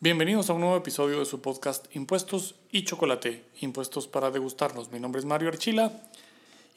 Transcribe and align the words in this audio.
Bienvenidos 0.00 0.48
a 0.48 0.52
un 0.52 0.60
nuevo 0.60 0.76
episodio 0.76 1.18
de 1.18 1.24
su 1.24 1.42
podcast 1.42 1.86
Impuestos 1.96 2.54
y 2.70 2.84
Chocolate, 2.84 3.44
Impuestos 3.58 4.06
para 4.06 4.30
degustarnos. 4.30 4.92
Mi 4.92 5.00
nombre 5.00 5.18
es 5.18 5.24
Mario 5.24 5.48
Archila 5.48 5.90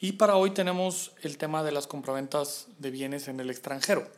y 0.00 0.14
para 0.14 0.34
hoy 0.34 0.50
tenemos 0.50 1.12
el 1.22 1.38
tema 1.38 1.62
de 1.62 1.70
las 1.70 1.86
compraventas 1.86 2.66
de 2.80 2.90
bienes 2.90 3.28
en 3.28 3.38
el 3.38 3.48
extranjero. 3.48 4.08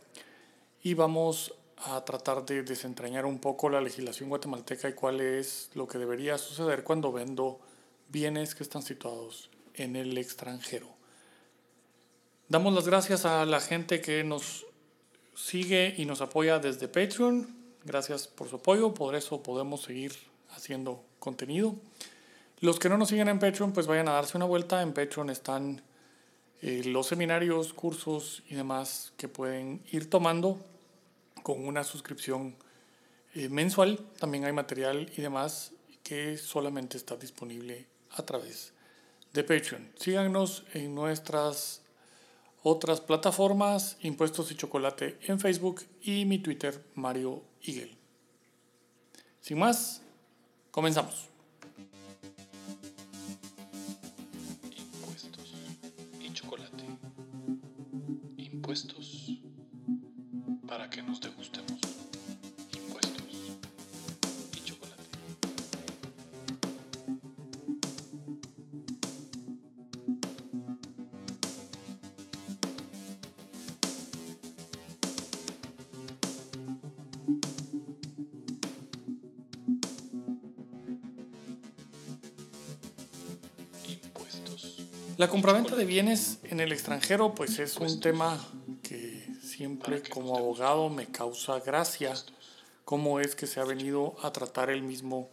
Y 0.82 0.95
vamos 0.95 1.53
a 1.77 2.03
tratar 2.06 2.46
de 2.46 2.62
desentrañar 2.62 3.27
un 3.27 3.40
poco 3.40 3.69
la 3.69 3.82
legislación 3.82 4.30
guatemalteca 4.30 4.88
y 4.88 4.94
cuál 4.94 5.21
es 5.21 5.68
lo 5.74 5.86
que 5.86 5.98
debería 5.98 6.38
suceder 6.38 6.82
cuando 6.82 7.12
vendo 7.12 7.60
bienes 8.08 8.54
que 8.54 8.62
están 8.62 8.80
situados 8.80 9.50
en 9.74 9.96
el 9.96 10.16
extranjero. 10.16 10.88
Damos 12.48 12.72
las 12.72 12.88
gracias 12.88 13.26
a 13.26 13.44
la 13.44 13.60
gente 13.60 14.00
que 14.00 14.24
nos 14.24 14.64
sigue 15.34 15.94
y 15.98 16.06
nos 16.06 16.23
apoya 16.23 16.59
desde 16.59 16.88
Patreon. 16.88 17.63
Gracias 17.84 18.28
por 18.28 18.48
su 18.48 18.56
apoyo, 18.56 18.95
por 18.95 19.14
eso 19.14 19.42
podemos 19.42 19.82
seguir 19.82 20.14
haciendo 20.50 21.04
contenido. 21.18 21.74
Los 22.60 22.78
que 22.78 22.88
no 22.88 22.96
nos 22.96 23.10
siguen 23.10 23.28
en 23.28 23.38
Patreon, 23.38 23.72
pues 23.72 23.86
vayan 23.86 24.09
a 24.09 24.12
darse 24.12 24.38
una 24.38 24.46
vuelta. 24.46 24.80
En 24.80 24.95
Patreon 24.95 25.28
están 25.28 25.82
eh, 26.62 26.82
los 26.86 27.09
seminarios, 27.09 27.74
cursos 27.74 28.42
y 28.48 28.54
demás 28.54 29.12
que 29.18 29.28
pueden 29.28 29.82
ir 29.92 30.09
tomando 30.09 30.59
con 31.42 31.66
una 31.66 31.84
suscripción 31.84 32.56
eh, 33.34 33.50
mensual. 33.50 33.98
También 34.18 34.46
hay 34.46 34.52
material 34.52 35.10
y 35.14 35.20
demás 35.20 35.73
que 36.02 36.38
solamente 36.38 36.96
está 36.96 37.16
disponible 37.16 37.87
a 38.12 38.23
través 38.23 38.73
de 39.34 39.45
Patreon. 39.45 39.90
Síganos 39.96 40.64
en 40.73 40.95
nuestras 40.95 41.84
otras 42.64 43.02
plataformas, 43.02 43.98
Impuestos 44.00 44.50
y 44.50 44.56
Chocolate 44.56 45.18
en 45.27 45.38
Facebook 45.38 45.82
y 46.00 46.24
mi 46.24 46.38
Twitter, 46.38 46.82
Mario 46.95 47.42
Higel. 47.60 47.95
Sin 49.42 49.59
más, 49.59 50.00
comenzamos. 50.70 51.28
Impuestos 54.74 55.54
y 56.18 56.32
chocolate. 56.32 56.85
Impuestos 58.38 59.30
para 60.66 60.88
que 60.88 61.02
nos 61.02 61.20
degustemos. 61.20 61.73
Compraventa 85.35 85.75
de 85.75 85.85
bienes 85.85 86.39
en 86.45 86.61
el 86.61 86.71
extranjero, 86.71 87.35
pues 87.35 87.59
es 87.59 87.79
un 87.79 87.99
tema 87.99 88.39
que 88.85 89.27
siempre 89.43 90.01
como 90.01 90.39
abogado 90.39 90.91
me 90.91 91.07
causa 91.07 91.59
gracia, 91.59 92.15
cómo 92.85 93.19
es 93.19 93.35
que 93.35 93.49
se 93.49 93.59
ha 93.59 93.65
venido 93.65 94.15
a 94.23 94.31
tratar 94.31 94.71
el 94.71 94.83
mismo 94.83 95.29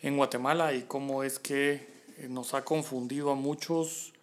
en 0.00 0.16
Guatemala 0.16 0.72
y 0.72 0.84
cómo 0.84 1.22
es 1.22 1.38
que 1.38 1.86
eh, 2.16 2.28
nos 2.30 2.54
ha 2.54 2.64
confundido 2.64 3.30
a 3.30 3.34
muchos 3.34 4.14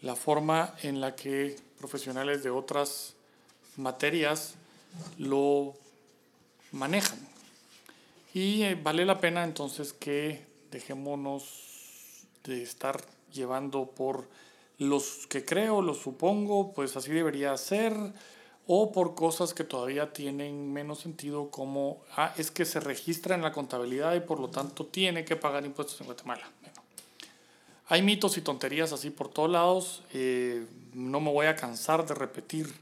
la 0.00 0.16
forma 0.16 0.74
en 0.82 1.02
la 1.02 1.14
que 1.14 1.56
profesionales 1.76 2.42
de 2.42 2.48
otras 2.48 3.12
materias 3.76 4.54
lo 5.18 5.74
manejan. 6.70 7.18
Y 8.32 8.62
eh, 8.62 8.80
vale 8.82 9.04
la 9.04 9.20
pena 9.20 9.44
entonces 9.44 9.92
que 9.92 10.42
dejémonos 10.70 12.24
de 12.44 12.62
estar 12.62 13.04
llevando 13.32 13.86
por 13.86 14.28
los 14.78 15.26
que 15.28 15.44
creo, 15.44 15.82
los 15.82 15.98
supongo, 15.98 16.72
pues 16.72 16.96
así 16.96 17.10
debería 17.10 17.56
ser, 17.56 17.94
o 18.66 18.92
por 18.92 19.14
cosas 19.14 19.54
que 19.54 19.64
todavía 19.64 20.12
tienen 20.12 20.72
menos 20.72 21.00
sentido 21.00 21.50
como, 21.50 22.02
ah, 22.16 22.32
es 22.36 22.50
que 22.50 22.64
se 22.64 22.80
registra 22.80 23.34
en 23.34 23.42
la 23.42 23.52
contabilidad 23.52 24.14
y 24.14 24.20
por 24.20 24.40
lo 24.40 24.48
tanto 24.48 24.86
tiene 24.86 25.24
que 25.24 25.36
pagar 25.36 25.64
impuestos 25.64 26.00
en 26.00 26.06
Guatemala. 26.06 26.50
Bueno, 26.60 26.82
hay 27.88 28.02
mitos 28.02 28.36
y 28.36 28.40
tonterías 28.40 28.92
así 28.92 29.10
por 29.10 29.28
todos 29.28 29.50
lados, 29.50 30.02
eh, 30.12 30.66
no 30.94 31.20
me 31.20 31.32
voy 31.32 31.46
a 31.46 31.56
cansar 31.56 32.06
de 32.06 32.14
repetir, 32.14 32.72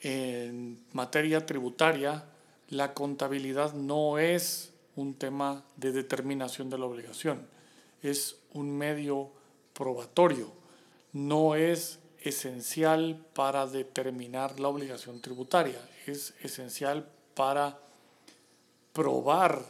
en 0.00 0.80
materia 0.92 1.44
tributaria, 1.44 2.24
la 2.68 2.94
contabilidad 2.94 3.74
no 3.74 4.18
es 4.18 4.72
un 4.94 5.14
tema 5.14 5.64
de 5.76 5.92
determinación 5.92 6.70
de 6.70 6.78
la 6.78 6.86
obligación, 6.86 7.46
es 8.02 8.36
un 8.52 8.76
medio 8.76 9.30
probatorio, 9.78 10.50
no 11.12 11.54
es 11.54 12.00
esencial 12.20 13.24
para 13.32 13.68
determinar 13.68 14.58
la 14.58 14.66
obligación 14.66 15.20
tributaria, 15.20 15.80
es 16.04 16.34
esencial 16.42 17.08
para 17.36 17.78
probar 18.92 19.64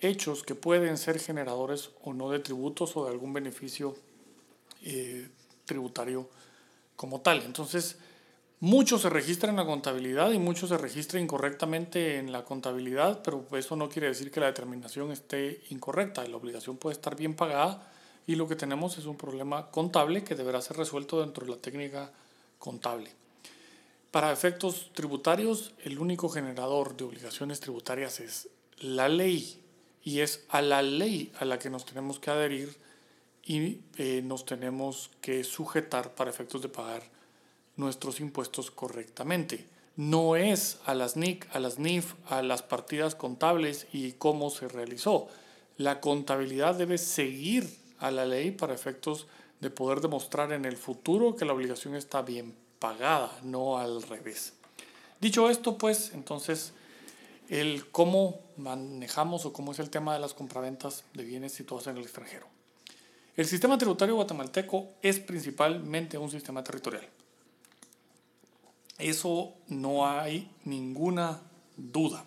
hechos 0.00 0.42
que 0.42 0.54
pueden 0.54 0.98
ser 0.98 1.18
generadores 1.18 1.88
o 2.04 2.12
no 2.12 2.28
de 2.30 2.40
tributos 2.40 2.94
o 2.98 3.06
de 3.06 3.12
algún 3.12 3.32
beneficio 3.32 3.96
eh, 4.82 5.30
tributario 5.64 6.28
como 6.94 7.22
tal. 7.22 7.40
Entonces, 7.40 7.96
mucho 8.60 8.98
se 8.98 9.08
registra 9.08 9.48
en 9.48 9.56
la 9.56 9.64
contabilidad 9.64 10.32
y 10.32 10.38
mucho 10.38 10.66
se 10.66 10.76
registra 10.76 11.18
incorrectamente 11.18 12.18
en 12.18 12.30
la 12.30 12.44
contabilidad, 12.44 13.22
pero 13.22 13.46
eso 13.56 13.74
no 13.74 13.88
quiere 13.88 14.08
decir 14.08 14.30
que 14.30 14.40
la 14.40 14.46
determinación 14.48 15.12
esté 15.12 15.62
incorrecta. 15.70 16.26
La 16.28 16.36
obligación 16.36 16.76
puede 16.76 16.92
estar 16.92 17.16
bien 17.16 17.34
pagada 17.34 17.90
y 18.26 18.34
lo 18.34 18.48
que 18.48 18.56
tenemos 18.56 18.98
es 18.98 19.06
un 19.06 19.16
problema 19.16 19.70
contable 19.70 20.24
que 20.24 20.34
deberá 20.34 20.60
ser 20.60 20.76
resuelto 20.76 21.20
dentro 21.20 21.44
de 21.44 21.52
la 21.52 21.58
técnica 21.58 22.12
contable. 22.58 23.10
Para 24.10 24.32
efectos 24.32 24.90
tributarios, 24.94 25.72
el 25.84 25.98
único 25.98 26.28
generador 26.28 26.96
de 26.96 27.04
obligaciones 27.04 27.60
tributarias 27.60 28.20
es 28.20 28.48
la 28.78 29.08
ley 29.08 29.60
y 30.02 30.20
es 30.20 30.44
a 30.48 30.62
la 30.62 30.82
ley 30.82 31.32
a 31.38 31.44
la 31.44 31.58
que 31.58 31.70
nos 31.70 31.84
tenemos 31.84 32.18
que 32.18 32.30
adherir 32.30 32.76
y 33.44 33.80
eh, 33.96 34.22
nos 34.24 34.44
tenemos 34.44 35.10
que 35.20 35.44
sujetar 35.44 36.14
para 36.14 36.30
efectos 36.30 36.62
de 36.62 36.68
pagar 36.68 37.02
nuestros 37.76 38.20
impuestos 38.20 38.70
correctamente. 38.70 39.66
No 39.96 40.36
es 40.36 40.78
a 40.84 40.94
las 40.94 41.16
NIC, 41.16 41.48
a 41.54 41.60
las 41.60 41.78
NIF, 41.78 42.14
a 42.28 42.42
las 42.42 42.62
partidas 42.62 43.14
contables 43.14 43.86
y 43.92 44.12
cómo 44.12 44.50
se 44.50 44.68
realizó. 44.68 45.28
La 45.76 46.00
contabilidad 46.00 46.74
debe 46.74 46.98
seguir 46.98 47.85
a 47.98 48.10
la 48.10 48.24
ley 48.24 48.50
para 48.50 48.74
efectos 48.74 49.26
de 49.60 49.70
poder 49.70 50.00
demostrar 50.00 50.52
en 50.52 50.64
el 50.64 50.76
futuro 50.76 51.36
que 51.36 51.44
la 51.44 51.52
obligación 51.52 51.94
está 51.94 52.22
bien 52.22 52.54
pagada, 52.78 53.32
no 53.42 53.78
al 53.78 54.02
revés. 54.02 54.52
Dicho 55.20 55.48
esto, 55.48 55.78
pues 55.78 56.12
entonces 56.12 56.72
el 57.48 57.88
cómo 57.90 58.40
manejamos 58.56 59.46
o 59.46 59.52
cómo 59.52 59.72
es 59.72 59.78
el 59.78 59.90
tema 59.90 60.14
de 60.14 60.20
las 60.20 60.34
compraventas 60.34 61.04
de 61.14 61.24
bienes 61.24 61.52
situados 61.52 61.86
en 61.86 61.96
el 61.96 62.02
extranjero. 62.02 62.46
El 63.36 63.46
sistema 63.46 63.78
tributario 63.78 64.14
guatemalteco 64.14 64.88
es 65.02 65.20
principalmente 65.20 66.18
un 66.18 66.30
sistema 66.30 66.64
territorial. 66.64 67.06
Eso 68.98 69.54
no 69.68 70.08
hay 70.08 70.50
ninguna 70.64 71.42
duda. 71.76 72.24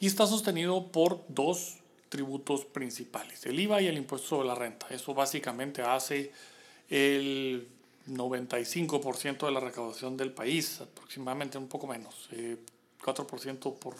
Y 0.00 0.06
está 0.06 0.26
sostenido 0.26 0.88
por 0.88 1.24
dos 1.28 1.77
tributos 2.08 2.64
principales, 2.64 3.44
el 3.46 3.58
IVA 3.60 3.82
y 3.82 3.86
el 3.86 3.96
impuesto 3.96 4.28
sobre 4.28 4.48
la 4.48 4.54
renta. 4.54 4.86
Eso 4.90 5.14
básicamente 5.14 5.82
hace 5.82 6.32
el 6.88 7.68
95% 8.08 9.46
de 9.46 9.52
la 9.52 9.60
recaudación 9.60 10.16
del 10.16 10.32
país, 10.32 10.80
aproximadamente 10.80 11.58
un 11.58 11.68
poco 11.68 11.86
menos, 11.86 12.28
4% 12.30 12.32
eh, 12.32 13.76
por 13.78 13.94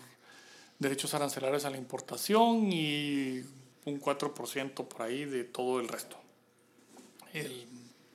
derechos 0.79 1.13
arancelarios 1.15 1.65
a 1.65 1.71
la 1.71 1.77
importación 1.77 2.73
y 2.73 3.43
un 3.85 4.01
4% 4.01 4.89
por 4.89 5.03
ahí 5.03 5.25
de 5.25 5.45
todo 5.45 5.81
el 5.81 5.89
resto 5.89 6.17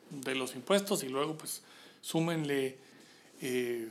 de 0.10 0.36
los 0.36 0.56
impuestos 0.56 1.04
y 1.04 1.10
luego 1.10 1.38
pues 1.38 1.62
súmenle 2.01 2.78
eh, 3.42 3.88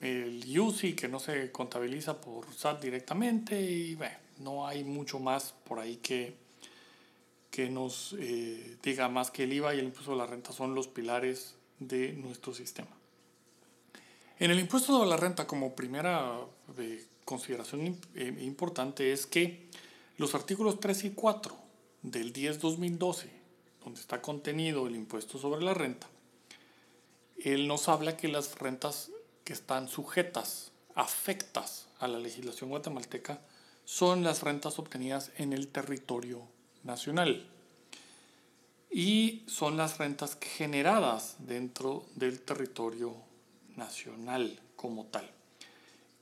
el 0.00 0.58
UCI 0.60 0.94
que 0.94 1.08
no 1.08 1.18
se 1.18 1.50
contabiliza 1.50 2.20
por 2.20 2.52
SAT 2.52 2.82
directamente 2.82 3.60
y 3.60 3.94
bueno, 3.94 4.16
no 4.38 4.66
hay 4.66 4.84
mucho 4.84 5.18
más 5.18 5.54
por 5.64 5.78
ahí 5.78 5.96
que, 5.96 6.34
que 7.50 7.68
nos 7.70 8.14
eh, 8.18 8.76
diga 8.82 9.08
más 9.08 9.30
que 9.30 9.44
el 9.44 9.52
IVA 9.52 9.74
y 9.74 9.78
el 9.78 9.86
impuesto 9.86 10.12
de 10.12 10.18
la 10.18 10.26
renta 10.26 10.52
son 10.52 10.74
los 10.74 10.88
pilares 10.88 11.54
de 11.78 12.12
nuestro 12.12 12.54
sistema. 12.54 12.90
En 14.38 14.50
el 14.50 14.58
impuesto 14.58 15.00
de 15.00 15.06
la 15.06 15.16
renta, 15.16 15.46
como 15.46 15.76
primera 15.76 16.40
eh, 16.78 17.06
consideración 17.24 17.98
importante, 18.40 19.12
es 19.12 19.26
que 19.26 19.68
los 20.16 20.34
artículos 20.34 20.80
3 20.80 21.04
y 21.04 21.10
4 21.10 21.56
del 22.02 22.32
10-2012, 22.32 23.28
donde 23.84 24.00
está 24.00 24.20
contenido 24.20 24.86
el 24.86 24.96
impuesto 24.96 25.38
sobre 25.38 25.62
la 25.62 25.74
renta, 25.74 26.08
él 27.44 27.68
nos 27.68 27.88
habla 27.88 28.16
que 28.16 28.28
las 28.28 28.58
rentas 28.58 29.10
que 29.44 29.52
están 29.52 29.88
sujetas, 29.88 30.72
afectas 30.94 31.86
a 31.98 32.08
la 32.08 32.18
legislación 32.18 32.70
guatemalteca, 32.70 33.40
son 33.84 34.22
las 34.22 34.42
rentas 34.42 34.78
obtenidas 34.78 35.30
en 35.36 35.52
el 35.52 35.68
territorio 35.68 36.42
nacional 36.82 37.46
y 38.90 39.42
son 39.46 39.76
las 39.76 39.98
rentas 39.98 40.38
generadas 40.40 41.36
dentro 41.40 42.06
del 42.14 42.40
territorio 42.40 43.14
nacional 43.76 44.60
como 44.76 45.06
tal. 45.06 45.28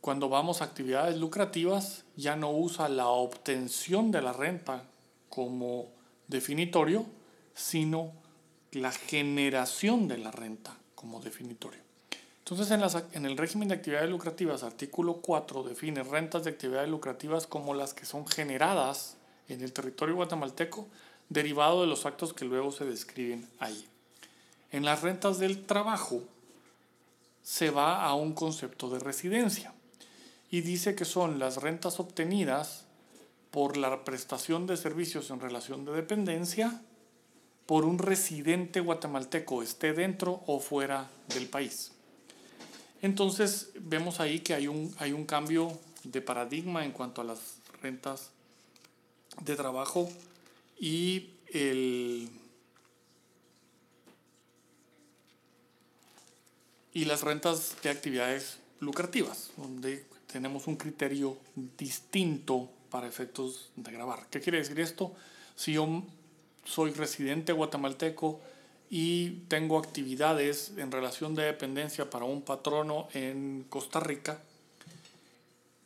Cuando 0.00 0.28
vamos 0.28 0.60
a 0.60 0.64
actividades 0.64 1.16
lucrativas 1.18 2.04
ya 2.16 2.34
no 2.34 2.50
usa 2.50 2.88
la 2.88 3.08
obtención 3.08 4.10
de 4.10 4.22
la 4.22 4.32
renta 4.32 4.84
como 5.28 5.92
definitorio, 6.28 7.06
sino 7.54 8.12
la 8.72 8.90
generación 8.90 10.08
de 10.08 10.18
la 10.18 10.30
renta 10.30 10.76
como 10.94 11.20
definitorio. 11.20 11.81
Entonces, 12.42 12.72
en, 12.72 12.80
las, 12.80 13.04
en, 13.12 13.24
el 13.24 13.36
régimen 13.36 13.68
de 13.68 13.76
actividades 13.76 14.10
lucrativas, 14.10 14.64
artículo 14.64 15.14
4 15.22 15.62
define 15.62 16.02
rentas 16.02 16.42
de 16.42 16.50
actividades 16.50 16.88
lucrativas 16.88 17.46
como 17.46 17.72
las 17.72 17.94
que 17.94 18.04
son 18.04 18.26
generadas 18.26 19.16
en 19.48 19.60
el 19.60 19.72
territorio 19.72 20.16
guatemalteco 20.16 20.88
derivado 21.28 21.82
de 21.82 21.86
los 21.86 22.04
actos 22.04 22.32
que 22.32 22.44
luego 22.44 22.72
se 22.72 22.84
describen 22.84 23.48
ahí. 23.60 23.86
En 24.72 24.84
las 24.84 25.02
rentas 25.02 25.38
del 25.38 25.64
trabajo 25.64 26.22
se 27.44 27.70
va 27.70 28.02
a 28.02 28.14
un 28.14 28.32
concepto 28.32 28.90
de 28.90 28.98
residencia 28.98 29.72
y 30.50 30.62
dice 30.62 30.96
que 30.96 31.04
son 31.04 31.38
las 31.38 31.62
rentas 31.62 32.00
obtenidas 32.00 32.86
por 33.52 33.76
la 33.76 34.02
prestación 34.02 34.66
de 34.66 34.76
servicios 34.76 35.30
en 35.30 35.38
relación 35.38 35.84
de 35.84 35.92
dependencia 35.92 36.82
por 37.66 37.84
un 37.84 37.98
residente 37.98 38.80
guatemalteco, 38.80 39.62
esté 39.62 39.92
dentro 39.92 40.42
o 40.46 40.58
fuera 40.58 41.08
del 41.28 41.48
país. 41.48 41.92
Entonces 43.02 43.70
vemos 43.74 44.20
ahí 44.20 44.40
que 44.40 44.54
hay 44.54 44.68
un, 44.68 44.94
hay 44.98 45.12
un 45.12 45.26
cambio 45.26 45.78
de 46.04 46.22
paradigma 46.22 46.84
en 46.84 46.92
cuanto 46.92 47.20
a 47.20 47.24
las 47.24 47.56
rentas 47.82 48.30
de 49.40 49.56
trabajo 49.56 50.10
y 50.78 51.30
el 51.48 52.30
y 56.94 57.06
las 57.06 57.22
rentas 57.22 57.76
de 57.82 57.90
actividades 57.90 58.58
lucrativas, 58.80 59.50
donde 59.56 60.04
tenemos 60.30 60.66
un 60.66 60.76
criterio 60.76 61.38
distinto 61.78 62.68
para 62.90 63.08
efectos 63.08 63.70
de 63.76 63.92
grabar. 63.92 64.26
¿Qué 64.30 64.40
quiere 64.40 64.58
decir 64.58 64.78
esto? 64.78 65.14
Si 65.56 65.72
yo 65.72 66.04
soy 66.64 66.92
residente 66.92 67.52
guatemalteco 67.52 68.40
y 68.94 69.46
tengo 69.48 69.78
actividades 69.78 70.72
en 70.76 70.92
relación 70.92 71.34
de 71.34 71.44
dependencia 71.44 72.10
para 72.10 72.26
un 72.26 72.42
patrono 72.42 73.08
en 73.14 73.64
Costa 73.70 74.00
Rica, 74.00 74.42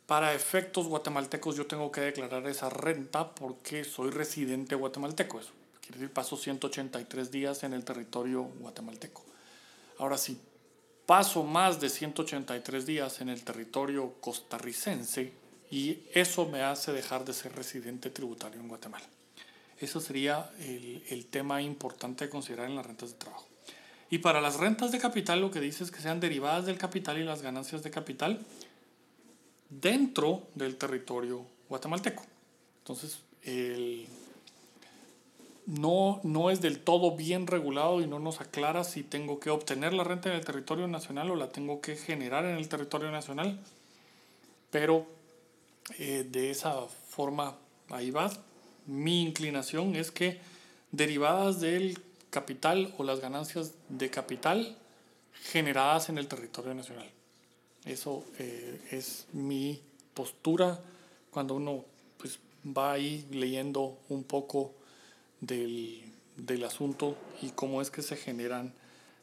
para 0.05 0.33
efectos 0.33 0.87
guatemaltecos 0.87 1.55
yo 1.55 1.65
tengo 1.67 1.89
que 1.89 2.01
declarar 2.01 2.45
esa 2.47 2.69
renta 2.69 3.33
porque 3.33 3.85
soy 3.85 4.09
residente 4.09 4.75
guatemalteco. 4.75 5.39
Eso 5.39 5.51
quiere 5.79 5.99
decir 5.99 6.13
paso 6.13 6.35
183 6.35 7.31
días 7.31 7.63
en 7.63 7.71
el 7.71 7.85
territorio 7.85 8.43
guatemalteco. 8.43 9.23
Ahora, 9.99 10.17
si 10.17 10.37
paso 11.05 11.43
más 11.43 11.79
de 11.79 11.89
183 11.89 12.85
días 12.85 13.21
en 13.21 13.29
el 13.29 13.41
territorio 13.41 14.15
costarricense 14.19 15.31
y 15.71 16.03
eso 16.13 16.45
me 16.49 16.61
hace 16.61 16.91
dejar 16.91 17.23
de 17.23 17.31
ser 17.31 17.55
residente 17.55 18.09
tributario 18.09 18.59
en 18.59 18.67
Guatemala. 18.67 19.05
Eso 19.79 19.99
sería 19.99 20.51
el, 20.59 21.03
el 21.09 21.25
tema 21.25 21.61
importante 21.61 22.25
de 22.25 22.29
considerar 22.29 22.69
en 22.69 22.75
las 22.75 22.85
rentas 22.85 23.11
de 23.11 23.17
trabajo. 23.17 23.47
Y 24.09 24.19
para 24.19 24.41
las 24.41 24.57
rentas 24.57 24.91
de 24.91 24.99
capital 24.99 25.41
lo 25.41 25.51
que 25.51 25.59
dice 25.59 25.83
es 25.83 25.91
que 25.91 25.99
sean 25.99 26.19
derivadas 26.19 26.65
del 26.65 26.77
capital 26.77 27.17
y 27.17 27.23
las 27.23 27.41
ganancias 27.41 27.83
de 27.83 27.91
capital 27.91 28.39
dentro 29.69 30.43
del 30.55 30.77
territorio 30.77 31.45
guatemalteco. 31.69 32.23
Entonces, 32.79 33.19
no, 35.65 36.21
no 36.23 36.49
es 36.49 36.61
del 36.61 36.79
todo 36.79 37.15
bien 37.15 37.47
regulado 37.47 38.01
y 38.01 38.07
no 38.07 38.19
nos 38.19 38.39
aclara 38.39 38.83
si 38.83 39.03
tengo 39.03 39.39
que 39.39 39.49
obtener 39.49 39.93
la 39.93 40.05
renta 40.05 40.29
en 40.29 40.35
el 40.35 40.45
territorio 40.45 40.87
nacional 40.87 41.29
o 41.31 41.35
la 41.35 41.49
tengo 41.49 41.81
que 41.81 41.95
generar 41.95 42.45
en 42.45 42.55
el 42.55 42.69
territorio 42.69 43.11
nacional, 43.11 43.59
pero 44.71 45.05
eh, 45.99 46.25
de 46.29 46.51
esa 46.51 46.81
forma 47.09 47.57
ahí 47.89 48.11
va. 48.11 48.31
Mi 48.87 49.21
inclinación 49.21 49.95
es 49.95 50.11
que 50.11 50.39
derivadas 50.91 51.59
del 51.59 51.99
capital 52.29 52.93
o 52.97 53.03
las 53.03 53.19
ganancias 53.19 53.73
de 53.89 54.09
capital 54.09 54.77
generadas 55.43 56.09
en 56.09 56.17
el 56.17 56.27
territorio 56.27 56.73
nacional. 56.73 57.09
Eso 57.85 58.25
eh, 58.39 58.81
es 58.91 59.27
mi 59.33 59.81
postura 60.13 60.79
cuando 61.29 61.55
uno 61.55 61.85
pues, 62.17 62.39
va 62.65 62.93
ahí 62.93 63.27
leyendo 63.31 63.97
un 64.09 64.23
poco 64.23 64.73
del, 65.39 66.01
del 66.35 66.63
asunto 66.63 67.15
y 67.41 67.51
cómo 67.51 67.81
es 67.81 67.91
que 67.91 68.01
se 68.01 68.15
generan 68.15 68.73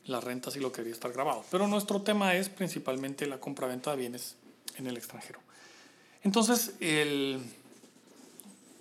las 0.06 0.22
rentas 0.22 0.56
y 0.56 0.60
lo 0.60 0.70
que 0.70 0.78
debería 0.78 0.94
estar 0.94 1.12
grabado. 1.12 1.44
Pero 1.50 1.66
nuestro 1.66 2.02
tema 2.02 2.34
es 2.34 2.48
principalmente 2.48 3.26
la 3.26 3.40
compra-venta 3.40 3.90
de 3.92 3.96
bienes 3.96 4.36
en 4.76 4.86
el 4.86 4.96
extranjero. 4.96 5.40
Entonces, 6.22 6.74
el, 6.80 7.42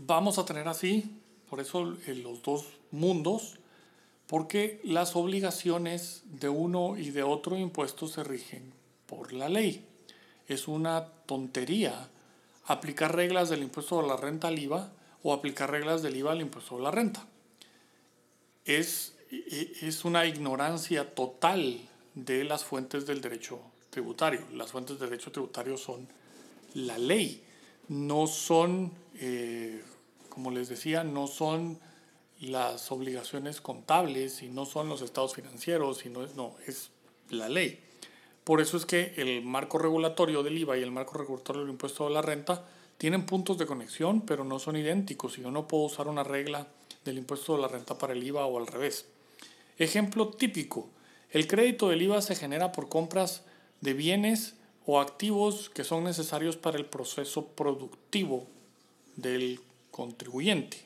vamos 0.06 0.38
a 0.38 0.46
tener 0.46 0.68
así, 0.68 1.20
por 1.50 1.60
eso 1.60 1.84
los 2.08 2.42
dos 2.42 2.66
mundos, 2.92 3.60
porque 4.28 4.80
las 4.84 5.16
obligaciones 5.16 6.24
de 6.26 6.50
uno 6.50 6.98
y 6.98 7.12
de 7.12 7.24
otro 7.24 7.58
impuesto 7.58 8.08
se 8.08 8.24
rigen 8.24 8.74
por 9.06 9.34
la 9.34 9.50
ley. 9.50 9.86
Es 10.48 10.68
una 10.68 11.06
tontería 11.26 12.10
aplicar 12.66 13.16
reglas 13.16 13.50
del 13.50 13.64
impuesto 13.64 14.00
a 14.00 14.04
la 14.04 14.18
renta 14.18 14.48
al 14.48 14.60
IVA 14.60 14.92
o 15.22 15.34
aplicar 15.34 15.72
reglas 15.72 16.02
del 16.02 16.16
IVA 16.16 16.32
al 16.32 16.42
impuesto 16.42 16.78
a 16.78 16.82
la 16.82 16.92
renta. 16.92 17.28
Es, 18.66 19.16
es 19.30 20.06
una 20.06 20.26
ignorancia 20.26 21.14
total 21.14 21.80
de 22.16 22.44
las 22.44 22.64
fuentes 22.64 23.06
del 23.06 23.22
derecho 23.22 23.60
tributario. 23.90 24.42
Las 24.54 24.72
fuentes 24.72 25.00
del 25.00 25.10
derecho 25.10 25.32
tributario 25.32 25.78
son 25.78 26.08
la 26.74 26.98
ley, 26.98 27.44
no 27.88 28.28
son, 28.28 28.86
eh, 28.86 28.90
como 30.34 30.50
les 30.50 30.68
decía, 30.68 31.04
no 31.04 31.28
son 31.28 31.78
las 32.42 32.92
obligaciones 32.92 33.62
contables 33.62 34.42
y 34.42 34.50
no 34.50 34.66
son 34.66 34.90
los 34.90 35.04
estados 35.04 35.36
financieros, 35.36 36.00
sino 36.00 36.24
es, 36.24 36.34
no, 36.34 36.56
es 36.66 36.90
la 37.30 37.50
ley. 37.50 37.80
Por 38.44 38.60
eso 38.60 38.76
es 38.76 38.88
que 38.88 39.14
el 39.18 39.44
marco 39.44 39.78
regulatorio 39.78 40.42
del 40.42 40.58
IVA 40.58 40.80
y 40.80 40.82
el 40.82 40.90
marco 40.90 41.20
regulatorio 41.20 41.62
del 41.62 41.70
impuesto 41.70 42.08
a 42.08 42.10
la 42.10 42.24
renta 42.24 42.66
tienen 42.98 43.28
puntos 43.28 43.60
de 43.60 43.68
conexión, 43.68 44.22
pero 44.22 44.44
no 44.44 44.58
son 44.58 44.76
idénticos 44.76 45.38
y 45.38 45.44
yo 45.44 45.52
no 45.52 45.68
puedo 45.68 45.84
usar 45.84 46.08
una 46.08 46.24
regla 46.24 46.66
del 47.06 47.20
impuesto 47.20 47.56
de 47.56 47.62
la 47.62 47.68
renta 47.68 48.00
para 48.00 48.14
el 48.14 48.24
IVA 48.24 48.48
o 48.48 48.58
al 48.58 48.66
revés. 48.66 49.06
Ejemplo 49.78 50.30
típico, 50.30 50.90
el 51.30 51.46
crédito 51.46 51.90
del 51.90 52.02
IVA 52.02 52.24
se 52.24 52.36
genera 52.36 52.72
por 52.72 52.90
compras 52.90 53.44
de 53.82 53.94
bienes 53.94 54.56
o 54.88 55.00
activos 55.00 55.70
que 55.70 55.84
son 55.84 56.04
necesarios 56.04 56.58
para 56.58 56.80
el 56.80 56.88
proceso 56.88 57.46
productivo 57.50 58.48
del 59.16 59.60
contribuyente, 59.94 60.78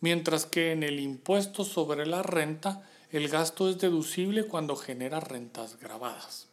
mientras 0.00 0.44
que 0.44 0.72
en 0.72 0.82
el 0.82 1.00
impuesto 1.00 1.64
sobre 1.64 2.04
la 2.04 2.22
renta 2.22 2.86
el 3.10 3.28
gasto 3.28 3.70
es 3.70 3.78
deducible 3.78 4.44
cuando 4.44 4.76
genera 4.76 5.18
rentas 5.18 5.80
grabadas. 5.80 6.46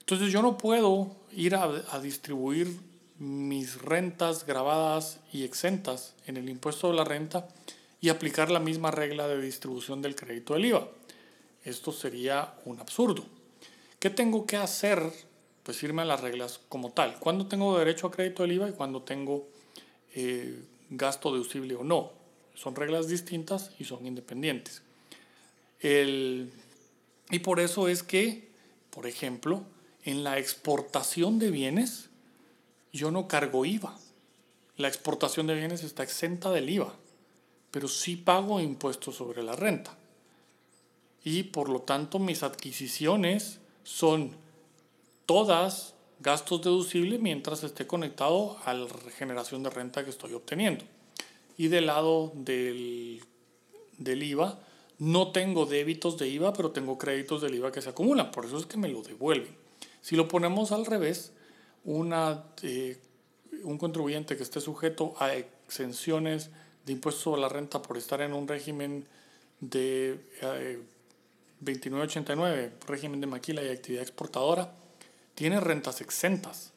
Entonces 0.00 0.30
yo 0.30 0.42
no 0.42 0.58
puedo 0.58 1.16
ir 1.32 1.54
a, 1.54 1.98
distribuir 2.02 2.78
mis 3.18 3.80
rentas 3.80 4.44
grabadas 4.44 5.20
y 5.32 5.44
exentas 5.44 6.14
en 6.26 6.36
el 6.36 6.50
impuesto 6.50 6.88
de 6.90 6.96
la 6.96 7.04
renta 7.04 7.48
y 8.02 8.10
aplicar 8.10 8.50
la 8.50 8.60
misma 8.60 8.90
regla 8.90 9.26
de 9.26 9.40
distribución 9.40 10.02
del 10.02 10.16
crédito 10.16 10.52
del 10.52 10.66
IVA. 10.66 10.86
Esto 11.64 11.92
sería 11.92 12.54
un 12.66 12.78
absurdo. 12.78 13.24
¿Qué 13.98 14.10
tengo 14.10 14.44
que 14.44 14.58
hacer? 14.58 15.00
Pues 15.62 15.82
irme 15.82 16.02
a 16.02 16.06
las 16.06 16.20
reglas 16.20 16.60
como 16.68 16.90
tal. 16.90 17.18
¿Cuándo 17.18 17.46
tengo 17.46 17.78
derecho 17.78 18.06
a 18.06 18.10
crédito 18.10 18.42
del 18.42 18.52
IVA 18.52 18.68
y 18.68 18.72
cuándo 18.72 19.02
tengo 19.02 19.48
eh, 20.14 20.60
gasto 20.90 21.32
deducible 21.32 21.74
o 21.76 21.84
no? 21.84 22.12
Son 22.54 22.76
reglas 22.76 23.08
distintas 23.08 23.70
y 23.78 23.84
son 23.84 24.06
independientes. 24.06 24.82
y 25.82 27.38
por 27.38 27.60
eso 27.60 27.88
es 27.88 28.02
que, 28.02 28.50
por 28.90 29.06
ejemplo, 29.06 29.64
en 30.04 30.24
la 30.24 30.38
exportación 30.38 31.38
de 31.38 31.50
bienes, 31.50 32.10
yo 32.92 33.10
no 33.10 33.28
cargo 33.28 33.64
IVA. 33.64 33.96
La 34.76 34.88
exportación 34.88 35.46
de 35.46 35.54
bienes 35.54 35.84
está 35.84 36.02
exenta 36.02 36.50
del 36.50 36.68
IVA, 36.70 36.94
pero 37.70 37.88
sí 37.88 38.16
pago 38.16 38.60
impuestos 38.60 39.16
sobre 39.16 39.42
la 39.42 39.54
renta. 39.54 39.96
Y 41.22 41.44
por 41.44 41.68
lo 41.68 41.82
tanto 41.82 42.18
mis 42.18 42.42
adquisiciones 42.42 43.60
son 43.84 44.32
todas 45.26 45.94
gastos 46.20 46.62
deducibles 46.62 47.20
mientras 47.20 47.64
esté 47.64 47.86
conectado 47.86 48.58
a 48.64 48.74
la 48.74 48.86
generación 49.16 49.62
de 49.62 49.70
renta 49.70 50.04
que 50.04 50.10
estoy 50.10 50.34
obteniendo. 50.34 50.84
Y 51.56 51.68
del 51.68 51.86
lado 51.86 52.32
del, 52.34 53.22
del 53.98 54.22
IVA, 54.22 54.58
no 54.98 55.32
tengo 55.32 55.66
débitos 55.66 56.18
de 56.18 56.28
IVA, 56.28 56.52
pero 56.52 56.70
tengo 56.70 56.98
créditos 56.98 57.42
del 57.42 57.54
IVA 57.54 57.72
que 57.72 57.82
se 57.82 57.88
acumulan. 57.88 58.30
Por 58.30 58.44
eso 58.44 58.58
es 58.58 58.66
que 58.66 58.76
me 58.76 58.88
lo 58.88 59.02
devuelven. 59.02 59.54
Si 60.02 60.16
lo 60.16 60.28
ponemos 60.28 60.72
al 60.72 60.86
revés, 60.86 61.32
una, 61.84 62.44
eh, 62.62 62.98
un 63.64 63.78
contribuyente 63.78 64.36
que 64.36 64.42
esté 64.42 64.60
sujeto 64.60 65.14
a 65.18 65.34
exenciones 65.34 66.50
de 66.84 66.92
impuestos 66.92 67.22
sobre 67.24 67.40
la 67.40 67.48
renta 67.48 67.82
por 67.82 67.96
estar 67.96 68.20
en 68.20 68.32
un 68.32 68.48
régimen 68.48 69.06
de 69.60 70.18
2989, 71.60 72.72
régimen 72.86 73.20
de 73.20 73.26
maquila 73.26 73.62
y 73.62 73.68
actividad 73.68 74.02
exportadora, 74.02 74.72
tiene 75.40 75.58
rentas 75.58 76.02
exentas 76.02 76.70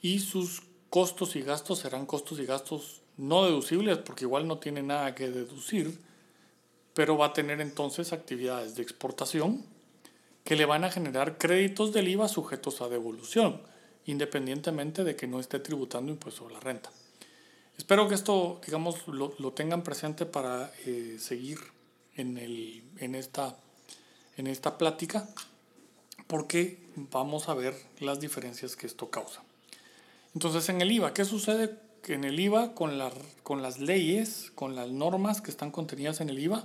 y 0.00 0.20
sus 0.20 0.62
costos 0.88 1.36
y 1.36 1.42
gastos 1.42 1.80
serán 1.80 2.06
costos 2.06 2.40
y 2.40 2.46
gastos 2.46 3.02
no 3.18 3.44
deducibles 3.44 3.98
porque 3.98 4.24
igual 4.24 4.48
no 4.48 4.56
tiene 4.56 4.82
nada 4.82 5.14
que 5.14 5.28
deducir, 5.28 6.00
pero 6.94 7.18
va 7.18 7.26
a 7.26 7.32
tener 7.34 7.60
entonces 7.60 8.14
actividades 8.14 8.74
de 8.74 8.82
exportación 8.82 9.66
que 10.44 10.56
le 10.56 10.64
van 10.64 10.84
a 10.84 10.90
generar 10.90 11.36
créditos 11.36 11.92
del 11.92 12.08
IVA 12.08 12.28
sujetos 12.28 12.80
a 12.80 12.88
devolución, 12.88 13.60
independientemente 14.06 15.04
de 15.04 15.14
que 15.14 15.26
no 15.26 15.38
esté 15.38 15.58
tributando 15.58 16.10
impuesto 16.10 16.44
sobre 16.44 16.54
la 16.54 16.60
renta. 16.60 16.90
Espero 17.76 18.08
que 18.08 18.14
esto, 18.14 18.62
digamos, 18.64 19.06
lo, 19.08 19.34
lo 19.38 19.52
tengan 19.52 19.82
presente 19.82 20.24
para 20.24 20.72
eh, 20.86 21.18
seguir 21.18 21.58
en, 22.16 22.38
el, 22.38 22.82
en, 22.96 23.14
esta, 23.14 23.58
en 24.38 24.46
esta 24.46 24.78
plática, 24.78 25.28
porque 26.26 26.79
vamos 26.96 27.48
a 27.48 27.54
ver 27.54 27.74
las 28.00 28.20
diferencias 28.20 28.76
que 28.76 28.86
esto 28.86 29.10
causa. 29.10 29.42
Entonces, 30.34 30.68
en 30.68 30.80
el 30.80 30.92
IVA, 30.92 31.12
¿qué 31.14 31.24
sucede 31.24 31.76
en 32.06 32.24
el 32.24 32.38
IVA 32.38 32.74
con, 32.74 32.98
la, 32.98 33.10
con 33.42 33.62
las 33.62 33.78
leyes, 33.78 34.52
con 34.54 34.76
las 34.76 34.90
normas 34.90 35.40
que 35.40 35.50
están 35.50 35.70
contenidas 35.70 36.20
en 36.20 36.30
el 36.30 36.38
IVA? 36.38 36.64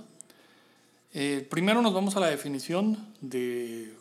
Eh, 1.14 1.46
primero 1.48 1.82
nos 1.82 1.94
vamos 1.94 2.16
a 2.16 2.20
la 2.20 2.28
definición 2.28 3.14
de 3.20 3.92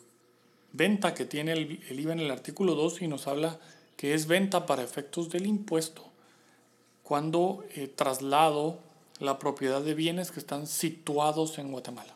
venta 0.74 1.14
que 1.14 1.26
tiene 1.26 1.54
el, 1.54 1.80
el 1.90 2.00
IVA 2.00 2.14
en 2.14 2.20
el 2.20 2.32
artículo 2.32 2.76
2 2.76 3.02
y 3.02 3.08
nos 3.08 3.28
habla 3.28 3.60
que 3.98 4.14
es 4.14 4.28
venta 4.28 4.66
para 4.66 4.84
efectos 4.84 5.30
del 5.30 5.46
impuesto 5.46 6.04
cuando 7.06 7.64
eh, 7.76 7.88
traslado 7.88 8.80
la 9.20 9.38
propiedad 9.38 9.82
de 9.82 9.94
bienes 9.94 10.32
que 10.32 10.40
están 10.40 10.66
situados 10.66 11.60
en 11.60 11.72
Guatemala. 11.72 12.16